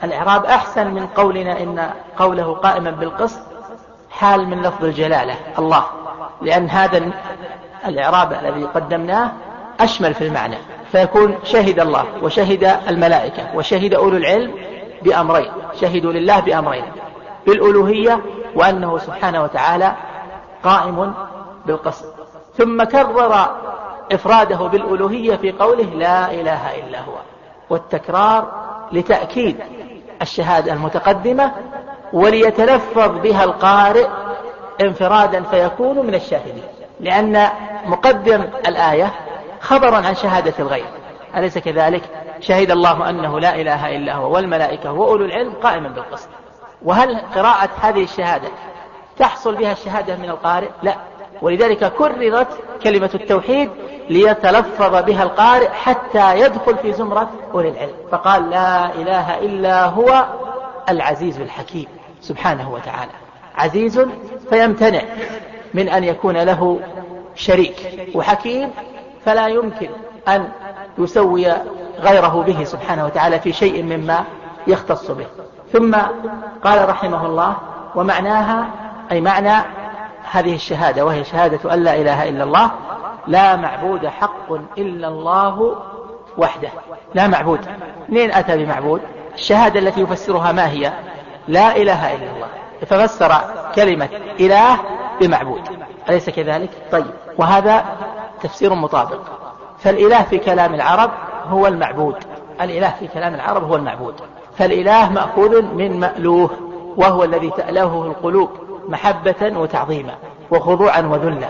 الإعراب 0.04 0.44
أحسن 0.44 0.86
من 0.86 1.06
قولنا 1.06 1.60
إن 1.62 1.90
قوله 2.18 2.54
قائما 2.54 2.90
بالقسط 2.90 3.40
حال 4.10 4.48
من 4.48 4.62
لفظ 4.62 4.84
الجلالة 4.84 5.34
الله 5.58 5.84
لأن 6.42 6.70
هذا 6.70 7.10
الإعراب 7.86 8.32
الذي 8.32 8.64
قدمناه 8.64 9.32
أشمل 9.80 10.14
في 10.14 10.26
المعنى. 10.26 10.56
فيكون 10.92 11.38
شهد 11.44 11.80
الله 11.80 12.04
وشهد 12.22 12.64
الملائكة 12.88 13.48
وشهد 13.54 13.94
أولو 13.94 14.16
العلم 14.16 14.54
بأمرين 15.02 15.50
شهدوا 15.80 16.12
لله 16.12 16.40
بأمرين 16.40 16.84
بالألوهية 17.46 18.20
وأنه 18.54 18.98
سبحانه 18.98 19.42
وتعالى 19.42 19.92
قائم 20.64 21.14
بالقصد. 21.66 22.06
ثم 22.54 22.82
كرر 22.82 23.56
إفراده 24.12 24.56
بالألوهية 24.56 25.36
في 25.36 25.52
قوله 25.52 25.84
لا 25.84 26.32
إله 26.32 26.78
إلا 26.78 27.00
هو 27.00 27.14
والتكرار 27.70 28.52
لتأكيد 28.92 29.56
الشهادة 30.22 30.72
المتقدمة 30.72 31.52
وليتلفظ 32.12 33.18
بها 33.18 33.44
القارئ 33.44 34.06
انفرادا 34.80 35.42
فيكون 35.42 36.06
من 36.06 36.14
الشاهدين 36.14 36.62
لأن 37.00 37.48
مقدم 37.86 38.44
الآية 38.68 39.12
خبرا 39.60 39.96
عن 39.96 40.14
شهادة 40.14 40.54
الغير 40.58 40.86
أليس 41.36 41.58
كذلك؟ 41.58 42.02
شهد 42.40 42.70
الله 42.70 43.10
أنه 43.10 43.40
لا 43.40 43.54
إله 43.54 43.96
إلا 43.96 44.14
هو 44.14 44.34
والملائكة 44.34 44.92
وأولو 44.92 45.24
العلم 45.24 45.52
قائما 45.52 45.88
بالقسط. 45.88 46.28
وهل 46.82 47.18
قراءة 47.34 47.70
هذه 47.80 48.02
الشهادة 48.02 48.48
تحصل 49.18 49.54
بها 49.54 49.72
الشهادة 49.72 50.16
من 50.16 50.30
القارئ؟ 50.30 50.68
لا. 50.82 50.94
ولذلك 51.42 51.92
كررت 51.92 52.48
كلمة 52.82 53.10
التوحيد 53.14 53.70
ليتلفظ 54.10 55.04
بها 55.04 55.22
القارئ 55.22 55.68
حتى 55.68 56.40
يدخل 56.40 56.76
في 56.76 56.92
زمرة 56.92 57.30
أولي 57.54 57.68
العلم. 57.68 57.94
فقال 58.12 58.50
لا 58.50 58.94
إله 58.94 59.38
إلا 59.38 59.86
هو 59.86 60.26
العزيز 60.88 61.40
الحكيم. 61.40 61.86
سبحانه 62.20 62.70
وتعالى. 62.70 63.12
عزيز 63.56 64.06
فيمتنع 64.50 65.02
من 65.74 65.88
أن 65.88 66.04
يكون 66.04 66.36
له 66.36 66.80
شريك 67.34 68.08
وحكيم 68.14 68.70
فلا 69.24 69.48
يمكن 69.48 69.90
أن 70.28 70.48
يسوي 70.98 71.52
غيره 72.00 72.42
به 72.46 72.64
سبحانه 72.64 73.04
وتعالى 73.04 73.40
في 73.40 73.52
شيء 73.52 73.82
مما 73.82 74.24
يختص 74.66 75.10
به. 75.10 75.26
ثم 75.72 75.96
قال 76.64 76.88
رحمه 76.88 77.26
الله 77.26 77.56
ومعناها 77.94 78.66
أي 79.12 79.20
معنى 79.20 79.64
هذه 80.30 80.54
الشهادة 80.54 81.04
وهي 81.04 81.24
شهادة 81.24 81.74
أن 81.74 81.82
لا 81.84 81.94
إله 81.94 82.28
إلا 82.28 82.44
الله 82.44 82.70
لا 83.26 83.56
معبود 83.56 84.06
حق 84.06 84.52
إلا 84.78 85.08
الله 85.08 85.76
وحده. 86.38 86.68
لا 87.14 87.26
معبود. 87.26 87.60
منين 88.08 88.32
أتى 88.32 88.56
بمعبود؟ 88.56 89.00
الشهادة 89.34 89.80
التي 89.80 90.00
يفسرها 90.00 90.52
ما 90.52 90.68
هي؟ 90.68 90.92
لا 91.48 91.76
إله 91.76 92.14
إلا 92.14 92.30
الله. 92.34 92.48
ففسر 92.86 93.34
كلمة 93.74 94.08
إله 94.40 94.78
بمعبود. 95.20 95.60
أليس 96.08 96.30
كذلك؟ 96.30 96.70
طيب. 96.92 97.10
وهذا 97.38 97.84
تفسير 98.42 98.74
مطابق. 98.74 99.20
فالإله 99.78 100.22
في 100.22 100.38
كلام 100.38 100.74
العرب 100.74 101.10
هو 101.48 101.66
المعبود. 101.66 102.16
الإله 102.60 102.94
في 102.98 103.08
كلام 103.08 103.34
العرب 103.34 103.64
هو 103.64 103.76
المعبود. 103.76 104.14
فالإله 104.58 105.12
مأخوذ 105.12 105.62
من 105.62 106.00
مألوه 106.00 106.50
وهو 106.96 107.24
الذي 107.24 107.50
تألهه 107.50 108.06
القلوب 108.06 108.50
محبة 108.88 109.58
وتعظيما 109.58 110.14
وخضوعا 110.50 111.00
وذلا 111.00 111.48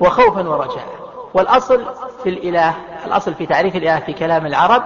وخوفا 0.00 0.48
ورجاء. 0.48 0.86
والأصل 1.34 1.84
في 2.22 2.28
الإله 2.28 2.74
الأصل 3.06 3.34
في 3.34 3.46
تعريف 3.46 3.76
الإله 3.76 3.98
في 3.98 4.12
كلام 4.12 4.46
العرب 4.46 4.82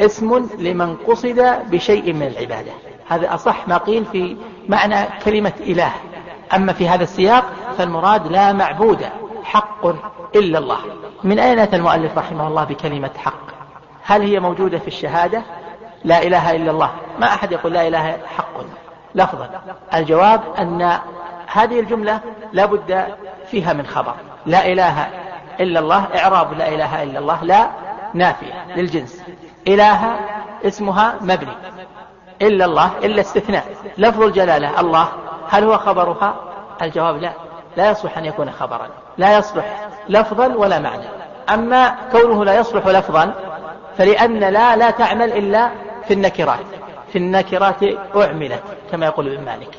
اسم 0.00 0.48
لمن 0.58 0.96
قصد 0.96 1.40
بشيء 1.70 2.12
من 2.12 2.26
العبادة. 2.26 2.72
هذا 3.08 3.34
أصح 3.34 3.68
ما 3.68 3.76
قيل 3.76 4.04
في 4.04 4.36
معنى 4.68 4.96
كلمة 5.24 5.52
إله. 5.60 5.92
أما 6.56 6.72
في 6.72 6.88
هذا 6.88 7.02
السياق 7.02 7.44
فالمراد 7.78 8.26
لا 8.26 8.52
معبود. 8.52 9.06
حق 9.44 9.86
إلا 10.36 10.58
الله. 10.58 10.78
من 11.24 11.38
أين 11.38 11.58
أتى 11.58 11.76
المؤلف 11.76 12.18
رحمه 12.18 12.48
الله 12.48 12.64
بكلمة 12.64 13.10
حق؟ 13.16 13.52
هل 14.04 14.22
هي 14.22 14.40
موجودة 14.40 14.78
في 14.78 14.88
الشهادة؟ 14.88 15.42
لا 16.04 16.22
إله 16.22 16.50
إلا 16.50 16.70
الله. 16.70 16.90
ما 17.18 17.26
أحد 17.26 17.52
يقول 17.52 17.72
لا 17.72 17.88
إله 17.88 18.18
حق. 18.36 18.60
لفظا. 19.14 19.50
الجواب 19.94 20.40
أن 20.58 20.98
هذه 21.46 21.80
الجملة 21.80 22.20
لا 22.52 22.66
بد 22.66 23.06
فيها 23.46 23.72
من 23.72 23.86
خبر. 23.86 24.14
لا 24.46 24.66
إله 24.66 25.08
إلا 25.60 25.80
الله 25.80 26.06
إعراب 26.16 26.52
لا 26.52 26.68
إله 26.68 27.02
إلا 27.02 27.18
الله 27.18 27.44
لا 27.44 27.70
نافية 28.14 28.66
للجنس. 28.76 29.22
إله 29.68 30.20
اسمها 30.64 31.14
مبني. 31.20 31.56
إلا 32.42 32.64
الله 32.64 32.90
إلا 32.98 33.20
استثناء. 33.20 33.64
لفظ 33.98 34.22
الجلالة 34.22 34.80
الله 34.80 35.08
هل 35.48 35.64
هو 35.64 35.78
خبرها؟ 35.78 36.34
الجواب 36.82 37.16
لا. 37.16 37.32
لا 37.76 37.90
يصلح 37.90 38.18
أن 38.18 38.24
يكون 38.24 38.50
خبرا. 38.50 38.88
لا 39.18 39.38
يصلح 39.38 39.88
لفظا 40.08 40.46
ولا 40.46 40.78
معنى. 40.78 41.04
أما 41.54 41.96
كونه 42.12 42.44
لا 42.44 42.54
يصلح 42.54 42.86
لفظا 42.86 43.34
فلأن 43.98 44.38
لا 44.38 44.76
لا 44.76 44.90
تعمل 44.90 45.32
إلا 45.32 45.70
في 46.08 46.14
النكرات. 46.14 46.66
في 47.12 47.18
النكرات 47.18 47.82
أعملت 48.16 48.62
كما 48.92 49.06
يقول 49.06 49.32
ابن 49.32 49.44
مالك. 49.44 49.74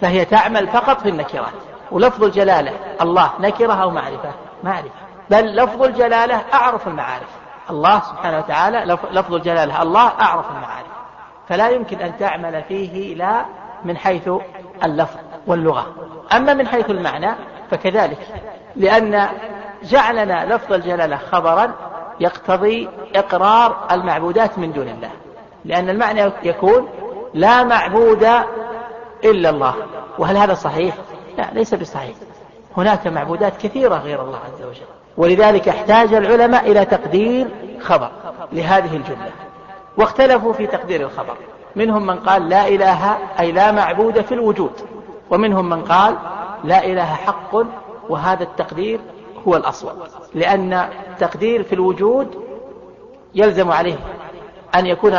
فهي 0.00 0.24
تعمل 0.24 0.68
فقط 0.68 1.00
في 1.00 1.08
النكرات. 1.08 1.52
ولفظ 1.90 2.24
الجلالة 2.24 2.72
الله 3.00 3.30
نكرة 3.40 3.72
أو 3.72 3.90
معرفة؟ 3.90 4.30
معرفة. 4.64 4.90
بل 5.30 5.56
لفظ 5.56 5.82
الجلالة 5.82 6.42
أعرف 6.54 6.88
المعارف. 6.88 7.28
الله 7.70 8.00
سبحانه 8.00 8.38
وتعالى 8.38 8.98
لفظ 9.10 9.34
الجلالة 9.34 9.82
الله 9.82 10.12
أعرف 10.20 10.46
المعارف. 10.50 10.86
فلا 11.48 11.68
يمكن 11.68 12.00
أن 12.00 12.18
تعمل 12.18 12.62
فيه 12.68 13.14
لا 13.14 13.44
من 13.84 13.96
حيث 13.96 14.30
اللفظ 14.84 15.18
واللغة. 15.46 15.86
أما 16.36 16.54
من 16.54 16.68
حيث 16.68 16.90
المعنى 16.90 17.34
فكذلك. 17.70 18.18
لأن 18.76 19.28
جعلنا 19.82 20.54
لفظ 20.54 20.72
الجلالة 20.72 21.16
خبرا 21.16 21.72
يقتضي 22.20 22.88
إقرار 23.14 23.86
المعبودات 23.90 24.58
من 24.58 24.72
دون 24.72 24.88
الله. 24.88 25.10
لأن 25.64 25.90
المعنى 25.90 26.32
يكون 26.42 26.88
لا 27.34 27.62
معبود 27.62 28.28
إلا 29.24 29.50
الله. 29.50 29.74
وهل 30.18 30.36
هذا 30.36 30.54
صحيح؟ 30.54 30.94
لا 31.38 31.50
ليس 31.52 31.74
بصحيح. 31.74 32.14
هناك 32.76 33.06
معبودات 33.06 33.56
كثيرة 33.56 33.94
غير 33.94 34.22
الله 34.22 34.38
عز 34.38 34.62
وجل. 34.62 34.86
ولذلك 35.16 35.68
احتاج 35.68 36.14
العلماء 36.14 36.70
إلى 36.72 36.84
تقدير 36.84 37.46
خبر 37.80 38.10
لهذه 38.52 38.96
الجملة. 38.96 39.30
واختلفوا 39.96 40.52
في 40.52 40.66
تقدير 40.66 41.00
الخبر. 41.00 41.36
منهم 41.76 42.06
من 42.06 42.16
قال 42.16 42.48
لا 42.48 42.68
إله 42.68 43.18
أي 43.40 43.52
لا 43.52 43.72
معبود 43.72 44.20
في 44.20 44.34
الوجود. 44.34 44.72
ومنهم 45.30 45.68
من 45.68 45.84
قال 45.84 46.16
لا 46.64 46.84
إله 46.84 47.14
حق 47.14 47.56
وهذا 48.08 48.42
التقدير 48.42 49.00
هو 49.48 49.56
الأصوب 49.56 49.92
لأن 50.34 50.72
التقدير 50.72 51.62
في 51.62 51.72
الوجود 51.72 52.46
يلزم 53.34 53.70
عليه 53.70 53.98
أن 54.74 54.86
يكون 54.86 55.18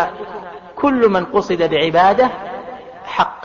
كل 0.76 1.10
من 1.10 1.26
قصد 1.26 1.64
بعبادة 1.64 2.30
حق 3.06 3.42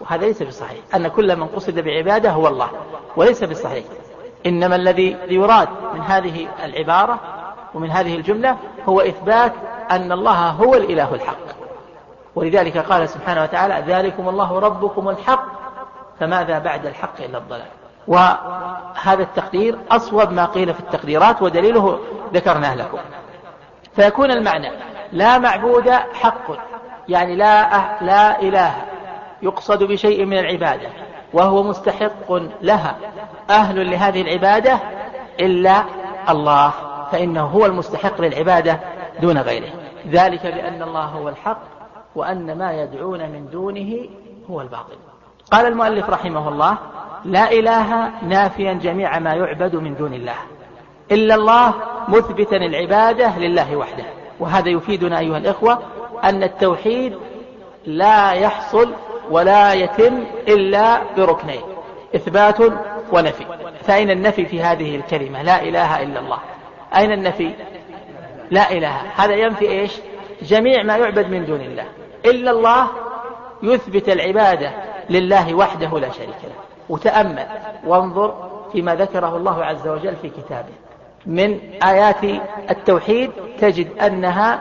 وهذا 0.00 0.26
ليس 0.26 0.42
بصحيح 0.42 0.80
أن 0.94 1.08
كل 1.08 1.36
من 1.36 1.46
قصد 1.46 1.78
بعبادة 1.78 2.30
هو 2.30 2.48
الله 2.48 2.70
وليس 3.16 3.44
بصحيح. 3.44 3.84
إنما 4.46 4.76
الذي 4.76 5.16
يراد 5.28 5.68
من 5.94 6.00
هذه 6.00 6.48
العبارة 6.64 7.20
ومن 7.74 7.90
هذه 7.90 8.16
الجملة 8.16 8.56
هو 8.88 9.00
إثبات 9.00 9.52
أن 9.90 10.12
الله 10.12 10.50
هو 10.50 10.74
الإله 10.74 11.14
الحق. 11.14 11.58
ولذلك 12.34 12.78
قال 12.78 13.08
سبحانه 13.08 13.42
وتعالى 13.42 13.92
ذلكم 13.92 14.28
الله 14.28 14.58
ربكم 14.58 15.08
الحق 15.08 15.44
فماذا 16.20 16.58
بعد 16.58 16.86
الحق 16.86 17.20
إلا 17.20 17.38
الضلال؟ 17.38 17.77
وهذا 18.08 19.22
التقدير 19.22 19.78
أصوب 19.90 20.32
ما 20.32 20.44
قيل 20.44 20.74
في 20.74 20.80
التقديرات 20.80 21.42
ودليله 21.42 21.98
ذكرناه 22.34 22.74
لكم. 22.74 22.98
فيكون 23.96 24.30
المعنى 24.30 24.70
لا 25.12 25.38
معبود 25.38 25.90
حق 25.90 26.50
يعني 27.08 27.36
لا 27.36 27.76
أه 27.76 28.04
لا 28.04 28.42
إله 28.42 28.74
يقصد 29.42 29.82
بشيء 29.82 30.24
من 30.24 30.38
العبادة 30.38 30.88
وهو 31.32 31.62
مستحق 31.62 32.32
لها. 32.62 32.96
أهل 33.50 33.90
لهذه 33.90 34.22
العبادة 34.22 34.78
إلا 35.40 35.84
الله 36.28 36.72
فإنه 37.12 37.44
هو 37.44 37.66
المستحق 37.66 38.20
للعبادة 38.20 38.80
دون 39.20 39.38
غيره. 39.38 39.72
ذلك 40.08 40.46
بأن 40.46 40.82
الله 40.82 41.04
هو 41.04 41.28
الحق 41.28 41.60
وأن 42.14 42.58
ما 42.58 42.72
يدعون 42.72 43.18
من 43.18 43.50
دونه 43.50 44.08
هو 44.50 44.60
الباطل. 44.60 44.96
قال 45.50 45.66
المؤلف 45.66 46.10
رحمه 46.10 46.48
الله 46.48 46.78
لا 47.24 47.52
إله 47.52 48.10
نافيا 48.22 48.72
جميع 48.72 49.18
ما 49.18 49.34
يعبد 49.34 49.76
من 49.76 49.94
دون 49.94 50.14
الله. 50.14 50.34
إلا 51.12 51.34
الله 51.34 51.74
مثبتا 52.08 52.56
العبادة 52.56 53.38
لله 53.38 53.76
وحده. 53.76 54.04
وهذا 54.40 54.68
يفيدنا 54.68 55.18
أيها 55.18 55.38
الإخوة 55.38 55.78
أن 56.24 56.42
التوحيد 56.42 57.18
لا 57.86 58.32
يحصل 58.32 58.92
ولا 59.30 59.74
يتم 59.74 60.24
إلا 60.48 61.00
بركنين 61.16 61.60
إثبات 62.16 62.60
ونفي. 63.12 63.44
فأين 63.82 64.10
النفي 64.10 64.46
في 64.46 64.62
هذه 64.62 64.96
الكلمة؟ 64.96 65.42
لا 65.42 65.62
إله 65.62 66.02
إلا 66.02 66.20
الله. 66.20 66.38
أين 66.96 67.12
النفي؟ 67.12 67.50
لا 68.50 68.72
إله. 68.72 68.96
هذا 69.16 69.34
ينفي 69.34 69.68
إيش؟ 69.68 69.92
جميع 70.42 70.82
ما 70.82 70.96
يعبد 70.96 71.30
من 71.30 71.46
دون 71.46 71.60
الله. 71.60 71.84
إلا 72.24 72.50
الله 72.50 72.86
يثبت 73.62 74.08
العبادة 74.08 74.72
لله 75.10 75.54
وحده 75.54 75.98
لا 75.98 76.10
شريك 76.10 76.28
له. 76.44 76.67
وتأمل 76.88 77.46
وانظر 77.86 78.50
فيما 78.72 78.94
ذكره 78.94 79.36
الله 79.36 79.64
عز 79.64 79.88
وجل 79.88 80.16
في 80.16 80.28
كتابه. 80.28 80.72
من 81.26 81.60
آيات 81.82 82.24
التوحيد 82.70 83.30
تجد 83.60 83.98
أنها 83.98 84.60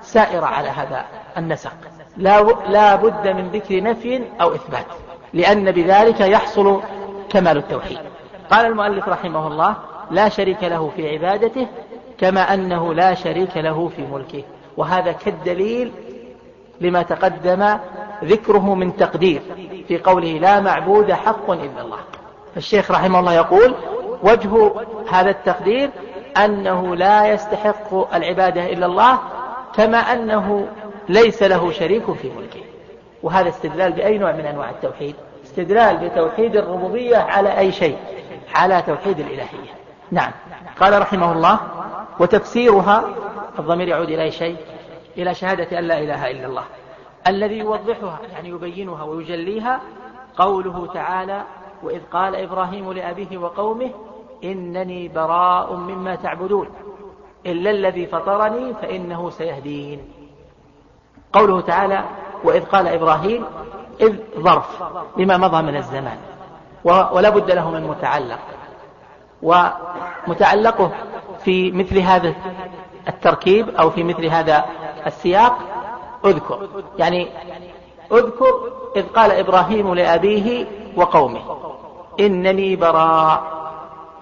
سائرة 0.00 0.46
على 0.46 0.68
هذا 0.68 1.04
النسق. 1.36 1.72
لا, 2.16 2.94
بد 2.94 3.28
من 3.28 3.48
ذكر 3.48 3.82
نفي 3.82 4.22
أو 4.40 4.54
إثبات 4.54 4.86
لأن 5.34 5.72
بذلك 5.72 6.20
يحصل 6.20 6.82
كمال 7.28 7.56
التوحيد. 7.56 7.98
قال 8.50 8.66
المؤلف 8.66 9.08
رحمه 9.08 9.46
الله 9.46 9.76
لا 10.10 10.28
شريك 10.28 10.64
له 10.64 10.92
في 10.96 11.08
عبادته 11.08 11.66
كما 12.18 12.54
أنه 12.54 12.94
لا 12.94 13.14
شريك 13.14 13.56
له 13.56 13.88
في 13.88 14.02
ملكه. 14.02 14.42
وهذا 14.76 15.12
كالدليل 15.12 15.92
لما 16.80 17.02
تقدم 17.02 17.78
ذكره 18.24 18.74
من 18.74 18.96
تقدير 18.96 19.42
في 19.88 19.98
قوله 19.98 20.28
لا 20.28 20.60
معبود 20.60 21.12
حق 21.12 21.50
إلا 21.50 21.80
الله. 21.82 21.98
الشيخ 22.56 22.90
رحمه 22.90 23.20
الله 23.20 23.32
يقول 23.32 23.74
وجه 24.22 24.72
هذا 25.10 25.30
التقدير 25.30 25.90
أنه 26.36 26.96
لا 26.96 27.32
يستحق 27.32 28.14
العبادة 28.14 28.66
إلا 28.66 28.86
الله 28.86 29.18
كما 29.74 29.98
أنه 29.98 30.68
ليس 31.08 31.42
له 31.42 31.72
شريك 31.72 32.12
في 32.12 32.30
ملكه. 32.30 32.60
وهذا 33.22 33.48
استدلال 33.48 33.92
بأي 33.92 34.18
نوع 34.18 34.32
من 34.32 34.46
أنواع 34.46 34.70
التوحيد؟ 34.70 35.14
استدلال 35.44 36.08
بتوحيد 36.08 36.56
الربوبية 36.56 37.16
على 37.16 37.58
أي 37.58 37.72
شيء؟ 37.72 37.96
على 38.54 38.82
توحيد 38.86 39.18
الإلهية. 39.20 39.76
نعم. 40.10 40.30
قال 40.80 41.02
رحمه 41.02 41.32
الله 41.32 41.60
وتفسيرها 42.20 43.04
الضمير 43.58 43.88
يعود 43.88 44.08
إلى 44.08 44.22
أي 44.22 44.30
شيء؟ 44.30 44.56
إلى 45.18 45.34
شهادة 45.34 45.78
أن 45.78 45.84
لا 45.84 45.98
إله 45.98 46.30
إلا 46.30 46.46
الله. 46.46 46.64
الذي 47.26 47.58
يوضحها 47.58 48.18
يعني 48.32 48.48
يبينها 48.48 49.04
ويجليها 49.04 49.80
قوله 50.36 50.86
تعالى 50.94 51.42
وإذ 51.82 52.00
قال 52.12 52.36
إبراهيم 52.36 52.92
لأبيه 52.92 53.38
وقومه 53.38 53.90
إنني 54.44 55.08
براء 55.08 55.74
مما 55.74 56.14
تعبدون 56.14 56.68
إلا 57.46 57.70
الذي 57.70 58.06
فطرني 58.06 58.74
فإنه 58.74 59.30
سيهدين. 59.30 60.00
قوله 61.32 61.60
تعالى 61.60 62.04
وإذ 62.44 62.64
قال 62.64 62.88
إبراهيم 62.88 63.44
إذ 64.00 64.16
ظرف 64.38 64.82
لما 65.16 65.36
مضى 65.36 65.62
من 65.62 65.76
الزمان 65.76 66.18
ولا 66.84 67.30
بد 67.30 67.50
له 67.50 67.70
من 67.70 67.86
متعلق 67.86 68.38
ومتعلقه 69.42 70.90
في 71.44 71.72
مثل 71.72 71.98
هذا 71.98 72.34
التركيب 73.08 73.68
أو 73.68 73.90
في 73.90 74.02
مثل 74.02 74.26
هذا 74.26 74.64
السياق 75.06 75.58
اذكر. 76.26 76.68
يعني 76.98 77.28
اذكر 78.12 78.72
إذ 78.96 79.06
قال 79.06 79.30
إبراهيم 79.30 79.94
لأبيه 79.94 80.66
وقومه 80.96 81.40
إنني 82.20 82.76
براء 82.76 83.42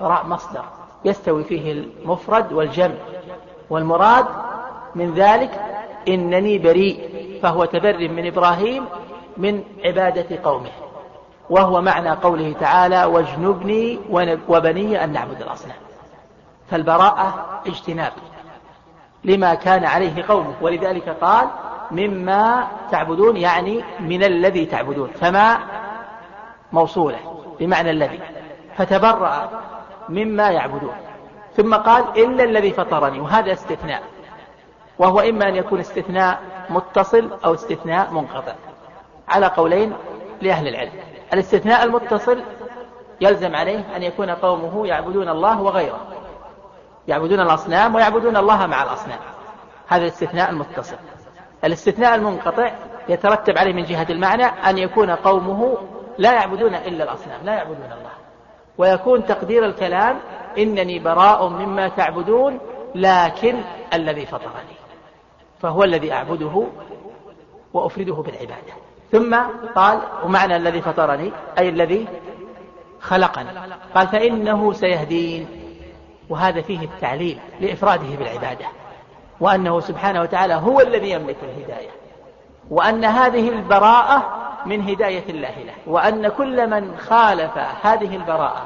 براء 0.01 0.27
مصدر 0.27 0.65
يستوي 1.05 1.45
فيه 1.45 1.73
المفرد 1.73 2.53
والجمع 2.53 2.95
والمراد 3.71 4.27
من 4.95 5.15
ذلك 5.15 5.61
إنني 6.09 6.59
بريء 6.59 7.11
فهو 7.43 7.65
تبر 7.65 8.09
من 8.09 8.27
إبراهيم 8.27 8.85
من 9.37 9.65
عبادة 9.85 10.39
قومه 10.45 10.71
وهو 11.51 11.81
معنى 11.81 12.11
قوله 12.11 12.55
تعالى 12.61 13.05
واجنبني 13.05 13.99
وبني 14.49 15.05
أن 15.05 15.13
نعبد 15.13 15.43
الأصنام 15.43 15.77
فالبراءة 16.71 17.61
اجتناب 17.67 18.13
لما 19.25 19.55
كان 19.55 19.85
عليه 19.85 20.25
قومه 20.29 20.55
ولذلك 20.61 21.09
قال 21.09 21.49
مما 21.91 22.69
تعبدون 22.91 23.37
يعني 23.37 23.85
من 24.01 24.25
الذي 24.25 24.67
تعبدون 24.67 25.09
فما 25.09 25.59
موصولة 26.73 27.19
بمعنى 27.61 27.91
الذي. 27.91 28.21
فتبرأ 28.77 29.63
مما 30.09 30.51
يعبدون. 30.51 30.95
ثم 31.57 31.75
قال 31.75 32.05
إلا 32.25 32.45
الذي 32.45 32.73
فطرني 32.73 33.21
وهذا 33.21 33.53
استثناء. 33.53 34.03
وهو 34.99 35.21
إما 35.21 35.49
أن 35.49 35.57
يكون 35.57 35.81
استثناء 35.81 36.43
متصل 36.71 37.31
أو 37.45 37.55
استثناء 37.55 38.11
منقطع. 38.11 38.55
على 39.29 39.47
قولين 39.47 39.93
لأهل 40.43 40.69
العلم. 40.69 40.93
الاستثناء 41.33 41.85
المتصل 41.85 42.43
يلزم 43.21 43.57
عليه 43.57 43.97
أن 43.97 44.03
يكون 44.03 44.31
قومه 44.31 44.87
يعبدون 44.87 45.29
الله 45.29 45.63
وغيره. 45.63 46.01
يعبدون 47.09 47.41
الأصنام 47.41 47.95
ويعبدون 47.95 48.37
الله 48.37 48.67
مع 48.67 48.83
الأصنام. 48.83 49.19
هذا 49.89 50.03
الاستثناء 50.03 50.51
المتصل. 50.51 50.97
الاستثناء 51.65 52.15
المنقطع 52.15 52.73
يترتب 53.09 53.59
عليه 53.59 53.73
من 53.73 53.85
جهة 53.85 54.07
المعنى 54.11 54.45
أن 54.45 54.79
يكون 54.79 55.11
قومه 55.11 55.79
لا 56.19 56.33
يعبدون 56.33 56.75
إلا 56.75 57.05
الأصنام 57.05 57.41
لا 57.45 57.53
يعبدون 57.53 57.85
الله. 57.85 58.11
ويكون 58.79 59.27
تقدير 59.27 59.67
الكلام 59.67 60.21
إنني 60.59 60.99
براء 60.99 61.49
مما 61.49 61.89
تعبدون 61.89 62.59
لكن 62.95 63.61
الذي 63.95 64.27
فطرني. 64.27 64.77
فهو 65.61 65.85
الذي 65.85 66.13
أعبده 66.13 66.67
وأفرده 67.75 68.15
بالعبادة. 68.15 68.73
ثم 69.13 69.37
قال 69.75 69.99
ومعنى 70.25 70.57
الذي 70.57 70.83
فطرني 70.83 71.33
أي 71.59 71.69
الذي 71.69 72.09
خلقني. 73.01 73.49
قال 73.95 74.09
فإنه 74.09 74.73
سيهدين. 74.73 75.49
وهذا 76.29 76.61
فيه 76.61 76.85
التعليل 76.85 77.39
لإفراده 77.61 78.17
بالعبادة. 78.19 78.67
وأنه 79.41 79.81
سبحانه 79.81 80.21
وتعالى 80.21 80.55
هو 80.55 80.81
الذي 80.81 81.11
يملك 81.11 81.37
الهداية. 81.43 81.91
وأن 82.71 83.05
هذه 83.05 83.49
البراءة 83.49 84.23
من 84.67 84.89
هداية 84.89 85.25
الله 85.29 85.49
له. 85.59 85.73
وأن 85.87 86.29
كل 86.29 86.71
من 86.71 86.97
خالف 86.99 87.59
هذه 87.83 88.17
البراءة 88.17 88.63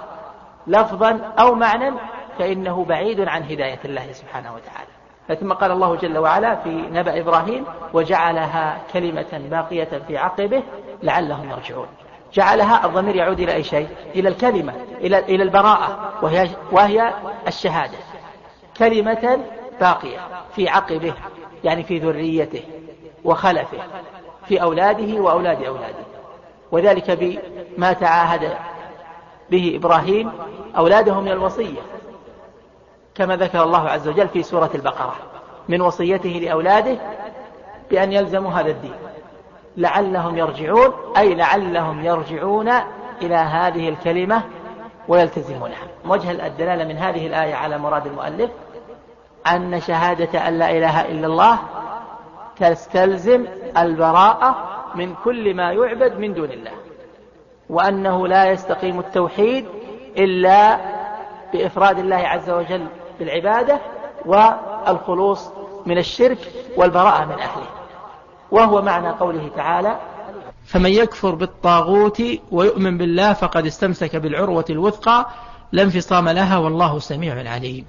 لفظا 0.67 1.21
أو 1.39 1.55
معنى 1.55 1.95
فإنه 2.39 2.85
بعيد 2.85 3.21
عن 3.21 3.43
هداية 3.43 3.79
الله 3.85 4.13
سبحانه 4.13 4.55
وتعالى. 4.55 5.41
ثم 5.41 5.53
قال 5.53 5.71
الله 5.71 5.97
جل 5.97 6.19
وعلا 6.19 6.57
في 6.57 6.71
نبأ 6.71 7.21
إبراهيم 7.21 7.65
وجعلها 7.93 8.79
كلمة 8.93 9.43
باقية 9.51 10.03
في 10.09 10.19
عقبه 10.19 10.63
لعلهم 11.03 11.51
يرجعون. 11.51 11.89
جعلها 12.33 12.87
الضمير 12.87 13.17
يعود 13.17 13.41
إلى 13.41 13.55
أي 13.55 13.63
شيء؟ 13.63 13.89
إلى 14.15 14.29
الكلمة 14.29 14.73
إلى 15.01 15.19
إلى 15.19 15.43
البراءة 15.43 16.13
وهي 16.23 16.49
وهي 16.73 17.13
الشهادة. 17.47 17.99
كلمة 18.79 19.39
باقية 19.81 20.19
في 20.57 20.69
عقبه 20.69 21.15
يعني 21.65 21.83
في 21.83 21.99
ذريته 21.99 22.63
وخلفه 23.25 23.79
في 24.49 24.63
أولاده 24.63 25.21
وأولاد 25.21 25.63
أولاده. 25.63 26.09
وذلك 26.73 27.11
بما 27.77 27.93
تعاهد 27.93 28.57
به 29.51 29.73
إبراهيم 29.77 30.31
أولاده 30.77 31.21
من 31.21 31.29
الوصية 31.29 31.81
كما 33.15 33.37
ذكر 33.37 33.63
الله 33.63 33.89
عز 33.89 34.09
وجل 34.09 34.29
في 34.29 34.43
سورة 34.43 34.71
البقرة 34.75 35.17
من 35.69 35.81
وصيته 35.81 36.29
لأولاده 36.29 36.97
بأن 37.91 38.13
يلزموا 38.13 38.51
هذا 38.51 38.71
الدين. 38.71 38.95
لعلهم 39.77 40.39
يرجعون 40.39 40.93
أي 41.17 41.35
لعلهم 41.35 42.05
يرجعون 42.05 42.69
إلى 43.23 43.35
هذه 43.35 43.89
الكلمة 43.89 44.43
ويلتزمونها. 45.09 45.87
وجه 46.05 46.47
الدلالة 46.47 46.85
من 46.85 46.97
هذه 46.97 47.27
الآية 47.27 47.55
على 47.55 47.79
مراد 47.79 48.07
المؤلف 48.07 48.51
أن 49.47 49.81
شهادة 49.81 50.49
أن 50.49 50.59
لا 50.59 50.71
إله 50.71 51.01
إلا 51.01 51.27
الله 51.27 51.59
تستلزم 52.57 53.47
البراءة 53.77 54.57
من 54.95 55.15
كل 55.25 55.55
ما 55.55 55.73
يعبد 55.73 56.19
من 56.19 56.35
دون 56.35 56.51
الله 56.51 56.73
وأنه 57.71 58.29
لا 58.29 58.51
يستقيم 58.51 58.99
التوحيد 58.99 59.67
إلا 60.17 60.79
بإفراد 61.53 61.99
الله 61.99 62.17
عز 62.17 62.51
وجل 62.51 62.87
بالعبادة 63.19 63.81
والخلوص 64.27 65.51
من 65.87 65.99
الشرك 65.99 66.39
والبراءة 66.77 67.25
من 67.25 67.33
أهله. 67.33 67.67
وهو 68.51 68.83
معنى 68.83 69.09
قوله 69.09 69.51
تعالى 69.57 69.99
فمن 70.65 70.91
يكفر 70.91 71.35
بالطاغوت 71.35 72.23
ويؤمن 72.51 72.99
بالله 72.99 73.33
فقد 73.33 73.67
استمسك 73.67 74.17
بالعروة 74.17 74.65
الوثقى 74.71 75.27
لا 75.73 75.83
انفصام 75.83 76.29
لها 76.29 76.59
والله 76.59 76.99
سميع 76.99 77.51
عليم. 77.51 77.87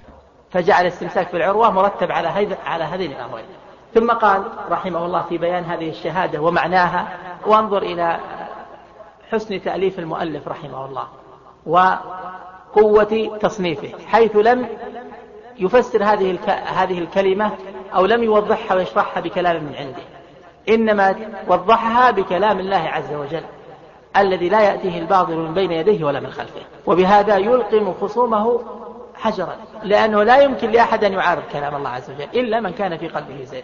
فجعل 0.52 0.82
الاستمساك 0.82 1.32
بالعروة 1.32 1.70
مرتب 1.70 2.12
على 2.12 2.58
على 2.66 2.84
هذين 2.84 3.12
الأمرين. 3.12 3.46
ثم 3.94 4.12
قال 4.12 4.44
رحمه 4.70 5.06
الله 5.06 5.22
في 5.22 5.38
بيان 5.38 5.64
هذه 5.64 5.90
الشهادة 5.90 6.40
ومعناها 6.42 7.08
وانظر 7.48 7.82
إلى 7.82 8.20
حسن 9.32 9.62
تأليف 9.62 10.00
المؤلف 10.00 10.48
رحمه 10.48 10.86
الله 10.86 11.08
وقوة 11.66 13.38
تصنيفه 13.42 13.92
حيث 14.08 14.36
لم 14.36 14.68
يفسر 15.58 16.04
هذه 16.04 16.40
هذه 16.66 17.00
الكلمة 17.00 17.52
أو 17.96 18.06
لم 18.06 18.24
يوضحها 18.24 18.78
ويشرحها 18.78 19.22
بكلام 19.22 19.64
من 19.64 19.76
عنده. 19.76 20.04
إنما 20.70 21.16
وضحها 21.48 22.12
بكلام 22.12 22.60
الله 22.60 22.90
عز 22.90 23.14
وجل 23.14 23.44
الذي 24.18 24.50
لا 24.50 24.62
يأتيه 24.62 25.00
الباطل 25.00 25.36
من 25.36 25.54
بين 25.54 25.72
يديه 25.72 26.04
ولا 26.04 26.20
من 26.20 26.32
خلفه. 26.32 26.62
وبهذا 26.86 27.38
يلقم 27.38 27.94
خصومه 28.02 28.62
حجرا 29.20 29.56
لأنه 29.84 30.24
لا 30.24 30.38
يمكن 30.38 30.72
لأحد 30.72 31.04
أن 31.04 31.14
يعارض 31.14 31.44
كلام 31.54 31.76
الله 31.76 31.90
عز 31.90 32.12
وجل 32.12 32.28
إلا 32.34 32.60
من 32.60 32.72
كان 32.72 32.98
في 32.98 33.08
قلبه 33.08 33.44
زيغ. 33.44 33.64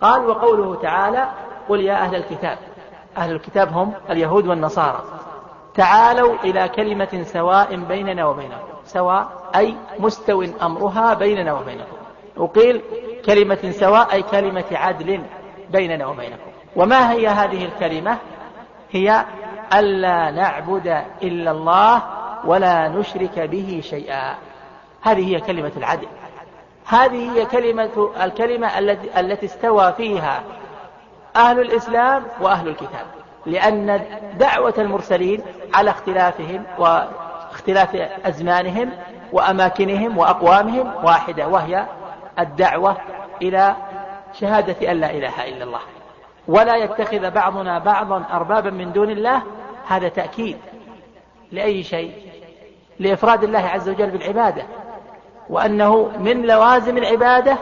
قال 0.00 0.26
وقوله 0.26 0.74
تعالى 0.82 1.28
قل 1.68 1.80
يا 1.80 1.94
أهل 1.94 2.14
الكتاب 2.14 2.58
أهل 3.16 3.32
الكتاب 3.32 3.72
هم 3.72 3.92
اليهود 4.10 4.46
والنصارى. 4.46 5.04
تعالوا 5.74 6.34
إلى 6.44 6.68
كلمة 6.68 7.22
سواء 7.24 7.76
بيننا 7.76 8.26
وبينكم. 8.26 8.72
سواء 8.84 9.28
أي 9.56 9.76
مستو 9.98 10.44
أمرها 10.62 11.14
بيننا 11.14 11.52
وبينكم. 11.52 11.96
وقيل 12.36 12.82
كلمة 13.26 13.70
سواء 13.70 14.12
أي 14.12 14.22
كلمة 14.22 14.64
عدل 14.72 15.22
بيننا 15.70 16.06
وبينكم. 16.06 16.50
وما 16.76 17.12
هي 17.12 17.28
هذه 17.28 17.64
الكلمة؟ 17.64 18.16
هي 18.90 19.24
ألا 19.74 20.30
نعبد 20.30 21.04
إلا 21.22 21.50
الله 21.50 22.02
ولا 22.44 22.88
نشرك 22.88 23.38
به 23.38 23.80
شيئا. 23.84 24.34
هذه 25.02 25.34
هي 25.34 25.40
كلمة 25.40 25.72
العدل. 25.76 26.06
هذه 26.86 27.32
هي 27.32 27.46
كلمة 27.46 28.10
الكلمة 28.22 28.78
التي 28.78 29.20
التي 29.20 29.46
استوى 29.46 29.92
فيها 29.92 30.42
أهل 31.36 31.60
الإسلام 31.60 32.24
وأهل 32.40 32.68
الكتاب. 32.68 33.06
لأن 33.46 34.04
دعوة 34.38 34.74
المرسلين 34.78 35.42
على 35.74 35.90
اختلافهم 35.90 36.64
واختلاف 36.78 37.94
أزمانهم 38.24 38.90
وأماكنهم 39.32 40.18
وأقوامهم 40.18 41.04
واحدة 41.04 41.48
وهي 41.48 41.86
الدعوة 42.38 42.96
إلى 43.42 43.76
شهادة 44.32 44.92
أن 44.92 44.96
لا 44.96 45.10
إله 45.10 45.48
إلا 45.48 45.64
الله. 45.64 45.80
ولا 46.48 46.76
يتخذ 46.76 47.30
بعضنا 47.30 47.78
بعضا 47.78 48.24
أربابا 48.32 48.70
من 48.70 48.92
دون 48.92 49.10
الله 49.10 49.42
هذا 49.88 50.08
تأكيد 50.08 50.56
لأي 51.52 51.82
شيء؟ 51.82 52.12
لإفراد 52.98 53.44
الله 53.44 53.58
عز 53.58 53.88
وجل 53.88 54.10
بالعبادة. 54.10 54.62
وأنه 55.48 56.10
من 56.18 56.42
لوازم 56.42 56.98
العبادة 56.98 57.56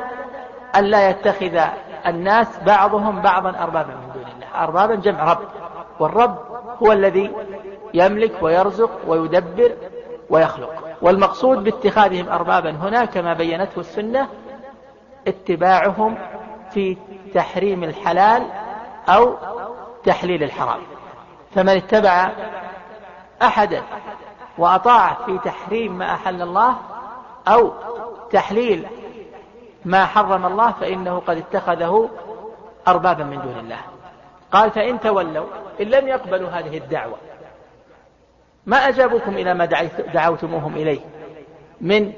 أن 0.76 0.84
لا 0.84 1.10
يتخذ 1.10 1.60
الناس 2.06 2.60
بعضهم 2.66 3.20
بعضا 3.20 3.50
أربابا 3.50 3.94
من 3.94 4.12
دون 4.14 4.32
الله. 4.34 4.64
أربابا 4.64 4.94
جمع 4.94 5.32
رب. 5.32 5.38
والرب 6.00 6.38
هو 6.82 6.92
الذي 6.92 7.32
يملك 7.94 8.32
ويرزق 8.42 8.90
ويدبر 9.06 9.72
ويخلق. 10.30 10.74
والمقصود 11.02 11.64
باتخاذهم 11.64 12.28
أربابا 12.28 12.70
هنا 12.70 13.04
كما 13.04 13.34
بينته 13.34 13.80
السنة 13.80 14.28
اتباعهم 15.28 16.18
في 16.70 16.96
تحريم 17.34 17.84
الحلال 17.84 18.42
أو 19.08 19.34
تحليل 20.04 20.42
الحرام. 20.42 20.80
فمن 21.54 21.76
اتبع 21.76 22.30
أحدا 23.42 23.82
وأطاع 24.58 25.16
في 25.26 25.38
تحريم 25.38 25.98
ما 25.98 26.14
أحل 26.14 26.42
الله 26.42 26.76
أو 27.48 27.72
تحليل 28.30 28.86
ما 29.84 30.06
حرم 30.06 30.46
الله 30.46 30.72
فإنه 30.72 31.18
قد 31.18 31.36
اتخذه 31.36 32.10
أربابا 32.88 33.24
من 33.24 33.40
دون 33.42 33.58
الله. 33.60 33.80
قال 34.52 34.70
فإن 34.70 35.00
تولوا 35.00 35.46
إن 35.80 35.86
لم 35.86 36.08
يقبلوا 36.08 36.48
هذه 36.48 36.78
الدعوة 36.78 37.16
ما 38.66 38.76
أجابوكم 38.76 39.34
إلى 39.36 39.54
ما 39.54 39.64
دعوتموهم 40.14 40.76
إليه 40.76 41.00
من 41.80 42.12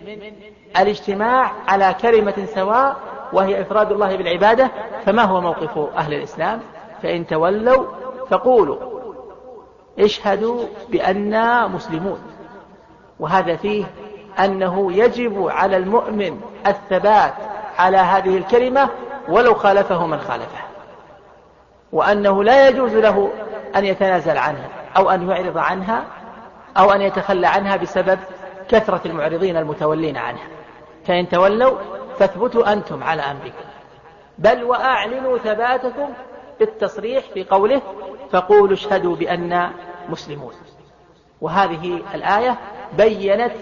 الاجتماع 0.81 1.53
على 1.69 1.95
كلمة 2.03 2.47
سواء 2.55 2.97
وهي 3.33 3.61
إفراد 3.61 3.93
الله 3.93 4.17
بالعبادة 4.17 4.71
فما 5.07 5.23
هو 5.23 5.41
موقف 5.41 5.79
أهل 5.97 6.15
الإسلام؟ 6.15 6.61
فإن 7.03 7.27
تولوا 7.27 7.87
فقولوا 8.31 8.77
اشهدوا 9.99 10.65
بأننا 10.89 11.67
مسلمون. 11.67 12.23
وهذا 13.21 13.57
فيه 13.57 13.85
أنه 14.39 14.93
يجب 14.93 15.49
على 15.49 15.77
المؤمن 15.77 16.41
الثبات 16.67 17.35
على 17.79 17.97
هذه 17.97 18.37
الكلمة 18.37 18.89
ولو 19.29 19.55
خالفه 19.55 20.07
من 20.07 20.21
خالفه 20.21 20.59
وأنه 21.93 22.45
لا 22.45 22.69
يجوز 22.69 22.95
له 22.95 23.33
أن 23.77 23.85
يتنازل 23.85 24.39
عنها 24.39 24.69
أو 24.97 25.11
أن 25.11 25.31
يعرض 25.31 25.59
عنها 25.59 26.05
أو 26.77 26.93
أن 26.93 27.01
يتخلى 27.01 27.47
عنها 27.47 27.77
بسبب 27.77 28.19
كثرة 28.69 29.01
المعرضين 29.07 29.57
المتولين 29.57 30.17
عنها. 30.17 30.47
فإن 31.07 31.29
تولوا 31.29 31.79
فاثبتوا 32.19 32.73
أنتم 32.73 33.05
على 33.05 33.23
أمركم. 33.23 33.65
بل 34.39 34.65
وأعلنوا 34.65 35.39
ثباتكم 35.39 36.09
بالتصريح 36.59 37.25
في 37.35 37.45
قوله 37.45 37.83
فقولوا 38.31 38.75
اشهدوا 38.75 39.17
بأننا 39.17 39.73
مسلمون. 40.09 40.53
وهذه 41.41 42.03
الآية 42.15 42.59
بينت 42.97 43.53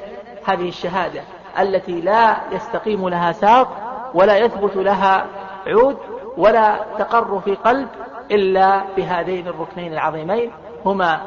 هذه 0.44 0.68
الشهادة 0.68 1.20
التي 1.60 2.00
لا 2.00 2.36
يستقيم 2.52 3.08
لها 3.08 3.32
ساق 3.32 3.68
ولا 4.14 4.36
يثبت 4.36 4.76
لها 4.76 5.26
عود 5.66 5.96
ولا 6.36 6.80
تقر 6.98 7.40
في 7.40 7.54
قلب 7.54 7.88
إلا 8.30 8.82
بهذين 8.96 9.48
الركنين 9.48 9.92
العظيمين 9.92 10.50
هما 10.84 11.20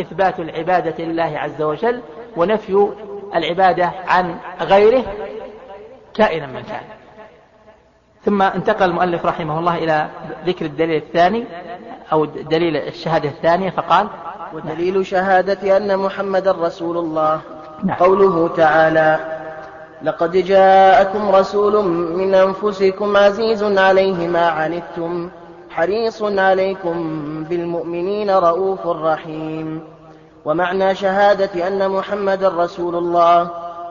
إثبات 0.00 0.40
العبادة 0.40 1.04
لله 1.04 1.38
عز 1.38 1.62
وجل 1.62 2.00
ونفي 2.36 2.88
العبادة 3.34 3.92
عن 4.08 4.36
غيره 4.60 5.04
كائنا 6.14 6.46
من 6.46 6.62
كان. 6.62 6.82
ثم 8.24 8.42
انتقل 8.42 8.90
المؤلف 8.90 9.26
رحمه 9.26 9.58
الله 9.58 9.78
إلى 9.78 10.08
ذكر 10.46 10.64
الدليل 10.64 11.02
الثاني 11.02 11.44
أو 12.12 12.24
دليل 12.24 12.76
الشهادة 12.76 13.28
الثانية 13.28 13.70
فقال 13.70 14.08
ودليل 14.52 15.06
شهادة 15.06 15.76
أن 15.76 15.98
محمد 15.98 16.48
رسول 16.48 16.98
الله. 16.98 17.40
نعم. 17.84 17.96
قوله 17.96 18.48
تعالى 18.56 19.18
لقد 20.02 20.32
جاءكم 20.32 21.30
رسول 21.34 21.84
من 21.88 22.34
أنفسكم 22.34 23.16
عزيز 23.16 23.78
عليه 23.78 24.28
ما 24.28 24.46
عنتم 24.48 25.30
حريص 25.70 26.22
عليكم 26.22 26.94
بالمؤمنين 27.44 28.30
رؤوف 28.30 28.86
رحيم 28.86 29.82
ومعنى 30.44 30.94
شهادة 30.94 31.68
أن 31.68 31.90
محمد 31.90 32.44
رسول 32.44 32.94
الله 32.94 33.50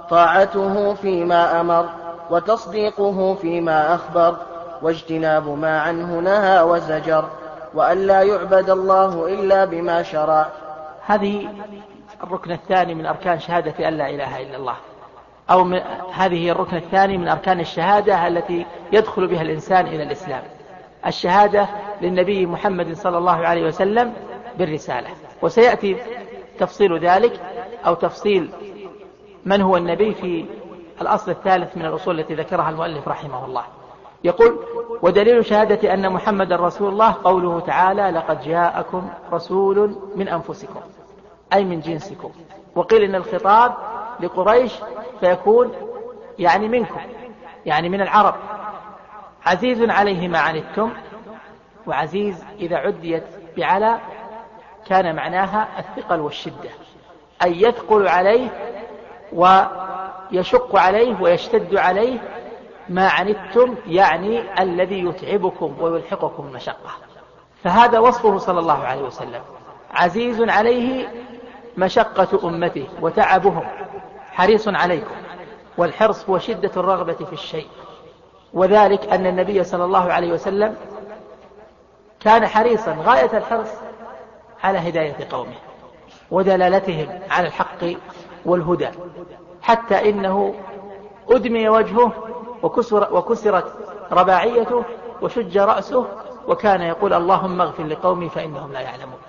طاعته 0.10 0.94
فيما 0.94 1.62
أمر 1.62 1.86
وتصديقه 2.32 3.34
فيما 3.42 3.96
أخبر 3.96 4.36
واجتناب 4.82 5.48
ما 5.48 5.82
عنه 5.82 6.20
نهى 6.20 6.62
وزجر 6.62 7.26
وأن 7.74 7.98
لا 7.98 8.22
يعبد 8.22 8.70
الله 8.70 9.28
إلا 9.28 9.66
بما 9.66 10.04
شرع 10.04 10.48
هذه 11.06 11.48
الركن 12.24 12.52
الثاني 12.52 12.96
من 12.96 13.06
أركان 13.06 13.40
شهادة 13.40 13.88
أن 13.88 13.94
لا 13.94 14.10
إله 14.10 14.42
إلا 14.42 14.58
الله. 14.58 14.76
أو 15.52 15.64
من 15.64 15.82
هذه 16.14 16.52
الركن 16.52 16.78
الثاني 16.78 17.18
من 17.18 17.28
أركان 17.28 17.60
الشهادة 17.60 18.28
التي 18.28 18.66
يدخل 18.92 19.28
بها 19.28 19.42
الإنسان 19.42 19.88
إلى 19.88 20.04
الإسلام. 20.04 20.44
الشهادة 21.06 21.68
للنبي 22.02 22.46
محمد 22.46 22.94
صلى 22.94 23.18
الله 23.18 23.48
عليه 23.48 23.66
وسلم 23.66 24.14
بالرسالة. 24.58 25.08
وسيأتي 25.42 25.98
تفصيل 26.60 27.00
ذلك 27.00 27.40
أو 27.86 27.94
تفصيل 27.94 28.50
من 29.46 29.62
هو 29.62 29.78
النبي 29.78 30.14
في 30.14 30.46
الأصل 31.02 31.32
الثالث 31.32 31.78
من 31.78 31.86
الأصول 31.86 32.20
التي 32.20 32.36
ذكرها 32.36 32.70
المؤلف 32.70 33.08
رحمه 33.08 33.46
الله. 33.46 33.64
يقول 34.24 34.60
ودليل 35.02 35.46
شهادة 35.46 35.94
أن 35.94 36.14
محمد 36.14 36.54
رسول 36.54 36.90
الله 36.90 37.16
قوله 37.24 37.60
تعالى 37.60 38.10
لقد 38.10 38.42
جاءكم 38.42 39.10
رسول 39.32 39.96
من 40.16 40.28
أنفسكم. 40.28 40.80
أي 41.54 41.66
من 41.66 41.80
جنسكم. 41.80 42.32
وقيل 42.76 43.04
إن 43.04 43.16
الخطاب 43.16 43.74
لقريش 44.20 44.74
فيكون 45.20 45.72
يعني 46.40 46.68
منكم 46.68 47.02
يعني 47.66 47.90
من 47.90 48.02
العرب. 48.02 48.36
عزيز 49.46 49.90
عليه 49.90 50.28
ما 50.28 50.40
عنتم 50.40 50.92
وعزيز 51.88 52.46
إذا 52.60 52.78
عديت 52.78 53.24
بعلى 53.58 54.00
كان 54.88 55.16
معناها 55.16 55.68
الثقل 55.80 56.20
والشدة 56.20 56.70
أي 57.44 57.62
يثقل 57.62 58.08
عليه 58.08 58.50
ويشق 59.34 60.76
عليه 60.76 61.22
ويشتد 61.22 61.78
عليه 61.78 62.20
ما 62.90 63.10
عنتم 63.10 63.76
يعني 63.88 64.62
الذي 64.64 65.06
يتعبكم 65.06 65.76
ويلحقكم 65.82 66.48
المشقة 66.48 66.90
فهذا 67.64 68.00
وصفه 68.00 68.38
صلى 68.38 68.60
الله 68.60 68.84
عليه 68.84 69.02
وسلم. 69.02 69.42
عزيز 69.94 70.42
عليه 70.42 71.10
مشقة 71.80 72.48
أمته 72.48 72.88
وتعبهم. 73.02 73.64
حريص 74.32 74.68
عليكم. 74.68 75.16
والحرص 75.78 76.30
هو 76.30 76.38
شدة 76.38 76.72
الرغبة 76.78 77.14
في 77.14 77.34
الشيء. 77.34 77.68
وذلك 78.54 79.14
أن 79.14 79.28
النبي 79.28 79.64
صلى 79.64 79.84
الله 79.84 80.14
عليه 80.14 80.32
وسلم 80.34 80.76
كان 82.20 82.48
حريصا 82.48 82.98
غاية 83.06 83.38
الحرص 83.38 83.70
على 84.64 84.90
هداية 84.90 85.28
قومه 85.32 85.56
ودلالتهم 86.32 87.20
على 87.30 87.48
الحق 87.48 87.86
والهدى. 88.46 88.90
حتى 89.62 90.10
إنه 90.10 90.56
أدمي 91.30 91.70
وجهه 91.70 92.14
وكسر 92.64 93.16
وكسرت 93.16 93.74
رباعيته 94.12 94.84
وشج 95.22 95.58
رأسه 95.58 96.06
وكان 96.48 96.82
يقول 96.82 97.14
اللهم 97.14 97.62
اغفر 97.62 97.84
لقومي 97.84 98.30
فإنهم 98.30 98.74
لا 98.74 98.80
يعلمون. 98.80 99.20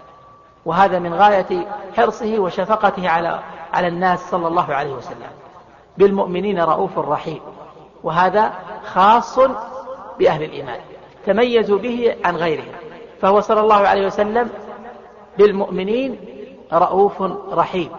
وهذا 0.64 0.98
من 0.98 1.14
غاية 1.14 1.66
حرصه 1.96 2.38
وشفقته 2.38 3.08
على 3.08 3.40
على 3.72 3.88
الناس 3.88 4.30
صلى 4.30 4.48
الله 4.48 4.74
عليه 4.74 4.92
وسلم. 4.92 5.30
بالمؤمنين 5.98 6.60
رؤوف 6.60 6.98
رحيم. 6.98 7.40
وهذا 8.02 8.52
خاص 8.84 9.38
بأهل 10.18 10.42
الإيمان. 10.42 10.80
تميزوا 11.26 11.78
به 11.78 12.16
عن 12.24 12.36
غيرهم. 12.36 12.72
فهو 13.20 13.40
صلى 13.40 13.60
الله 13.60 13.88
عليه 13.88 14.06
وسلم 14.06 14.50
بالمؤمنين 15.38 16.20
رؤوف 16.72 17.22
رحيم. 17.52 17.90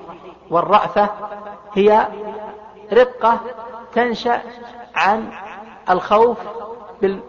والرأفة 0.50 1.10
هي 1.74 2.08
رقة 2.94 3.40
تنشأ 3.94 4.42
عن 4.96 5.32
الخوف 5.90 6.38
بال 7.02 7.20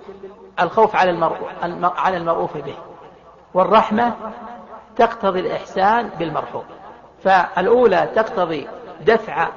الخوف 0.60 0.96
على 0.96 1.10
المرء 1.10 1.36
على 1.82 2.16
المرؤوف 2.16 2.56
به. 2.56 2.74
والرحمة 3.54 4.12
تقتضي 4.96 5.40
الإحسان 5.40 6.10
بالمرحوم. 6.18 6.64
فالأولى 7.24 8.08
تقتضي 8.14 8.68
دفع 9.00 9.48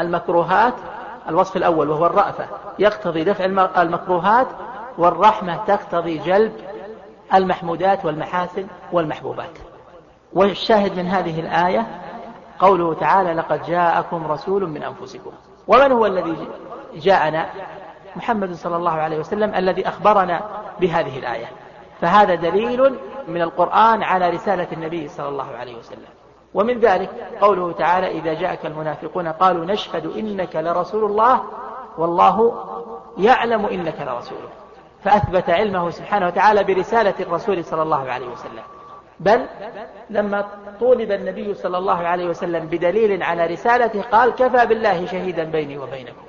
المكروهات 0.00 0.74
الوصف 1.28 1.56
الأول 1.56 1.90
وهو 1.90 2.06
الرأفة 2.06 2.46
يقتضي 2.78 3.24
دفع 3.24 3.44
المكروهات 3.82 4.46
والرحمة 4.98 5.56
تقتضي 5.56 6.18
جلب 6.18 6.52
المحمودات 7.34 8.04
والمحاسن 8.04 8.66
والمحبوبات. 8.92 9.58
والشاهد 10.32 10.96
من 10.96 11.06
هذه 11.06 11.40
الآية 11.40 11.86
قوله 12.58 12.94
تعالى 12.94 13.32
لقد 13.32 13.62
جاءكم 13.62 14.26
رسول 14.26 14.68
من 14.68 14.82
أنفسكم 14.82 15.30
ومن 15.68 15.92
هو 15.92 16.06
الذي 16.06 16.48
جاءنا؟ 16.94 17.46
محمد 18.16 18.52
صلى 18.52 18.76
الله 18.76 18.92
عليه 18.92 19.18
وسلم 19.18 19.54
الذي 19.54 19.88
أخبرنا 19.88 20.40
بهذه 20.80 21.18
الآية. 21.18 21.46
فهذا 22.00 22.34
دليل 22.34 22.98
من 23.28 23.42
القرآن 23.42 24.02
على 24.02 24.30
رسالة 24.30 24.66
النبي 24.72 25.08
صلى 25.08 25.28
الله 25.28 25.56
عليه 25.56 25.76
وسلم. 25.76 26.08
ومن 26.54 26.80
ذلك 26.80 27.10
قوله 27.40 27.72
تعالى 27.72 28.10
إذا 28.10 28.34
جاءك 28.34 28.66
المنافقون 28.66 29.28
قالوا 29.28 29.64
نشهد 29.64 30.06
إنك 30.06 30.56
لرسول 30.56 31.04
الله 31.04 31.42
والله 31.98 32.64
يعلم 33.18 33.66
إنك 33.66 34.00
لرسوله. 34.00 34.48
فأثبت 35.04 35.50
علمه 35.50 35.90
سبحانه 35.90 36.26
وتعالى 36.26 36.64
برسالة 36.64 37.14
الرسول 37.20 37.64
صلى 37.64 37.82
الله 37.82 38.10
عليه 38.10 38.26
وسلم. 38.26 38.62
بل 39.20 39.46
لما 40.10 40.48
طولب 40.80 41.12
النبي 41.12 41.54
صلى 41.54 41.78
الله 41.78 42.06
عليه 42.06 42.26
وسلم 42.26 42.66
بدليل 42.66 43.22
على 43.22 43.46
رسالته 43.46 44.02
قال 44.02 44.30
كفى 44.30 44.66
بالله 44.66 45.06
شهيدا 45.06 45.44
بيني 45.44 45.78
وبينكم. 45.78 46.22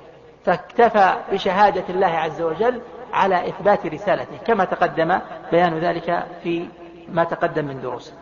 فاكتفى 0.44 1.14
بشهادة 1.32 1.84
الله 1.88 2.06
عز 2.06 2.42
وجل 2.42 2.80
على 3.12 3.48
إثبات 3.48 3.86
رسالته 3.86 4.36
كما 4.46 4.64
تقدم 4.64 5.18
بيان 5.52 5.78
ذلك 5.78 6.24
في 6.42 6.68
ما 7.08 7.24
تقدم 7.24 7.64
من 7.64 7.80
دروسه 7.80 8.12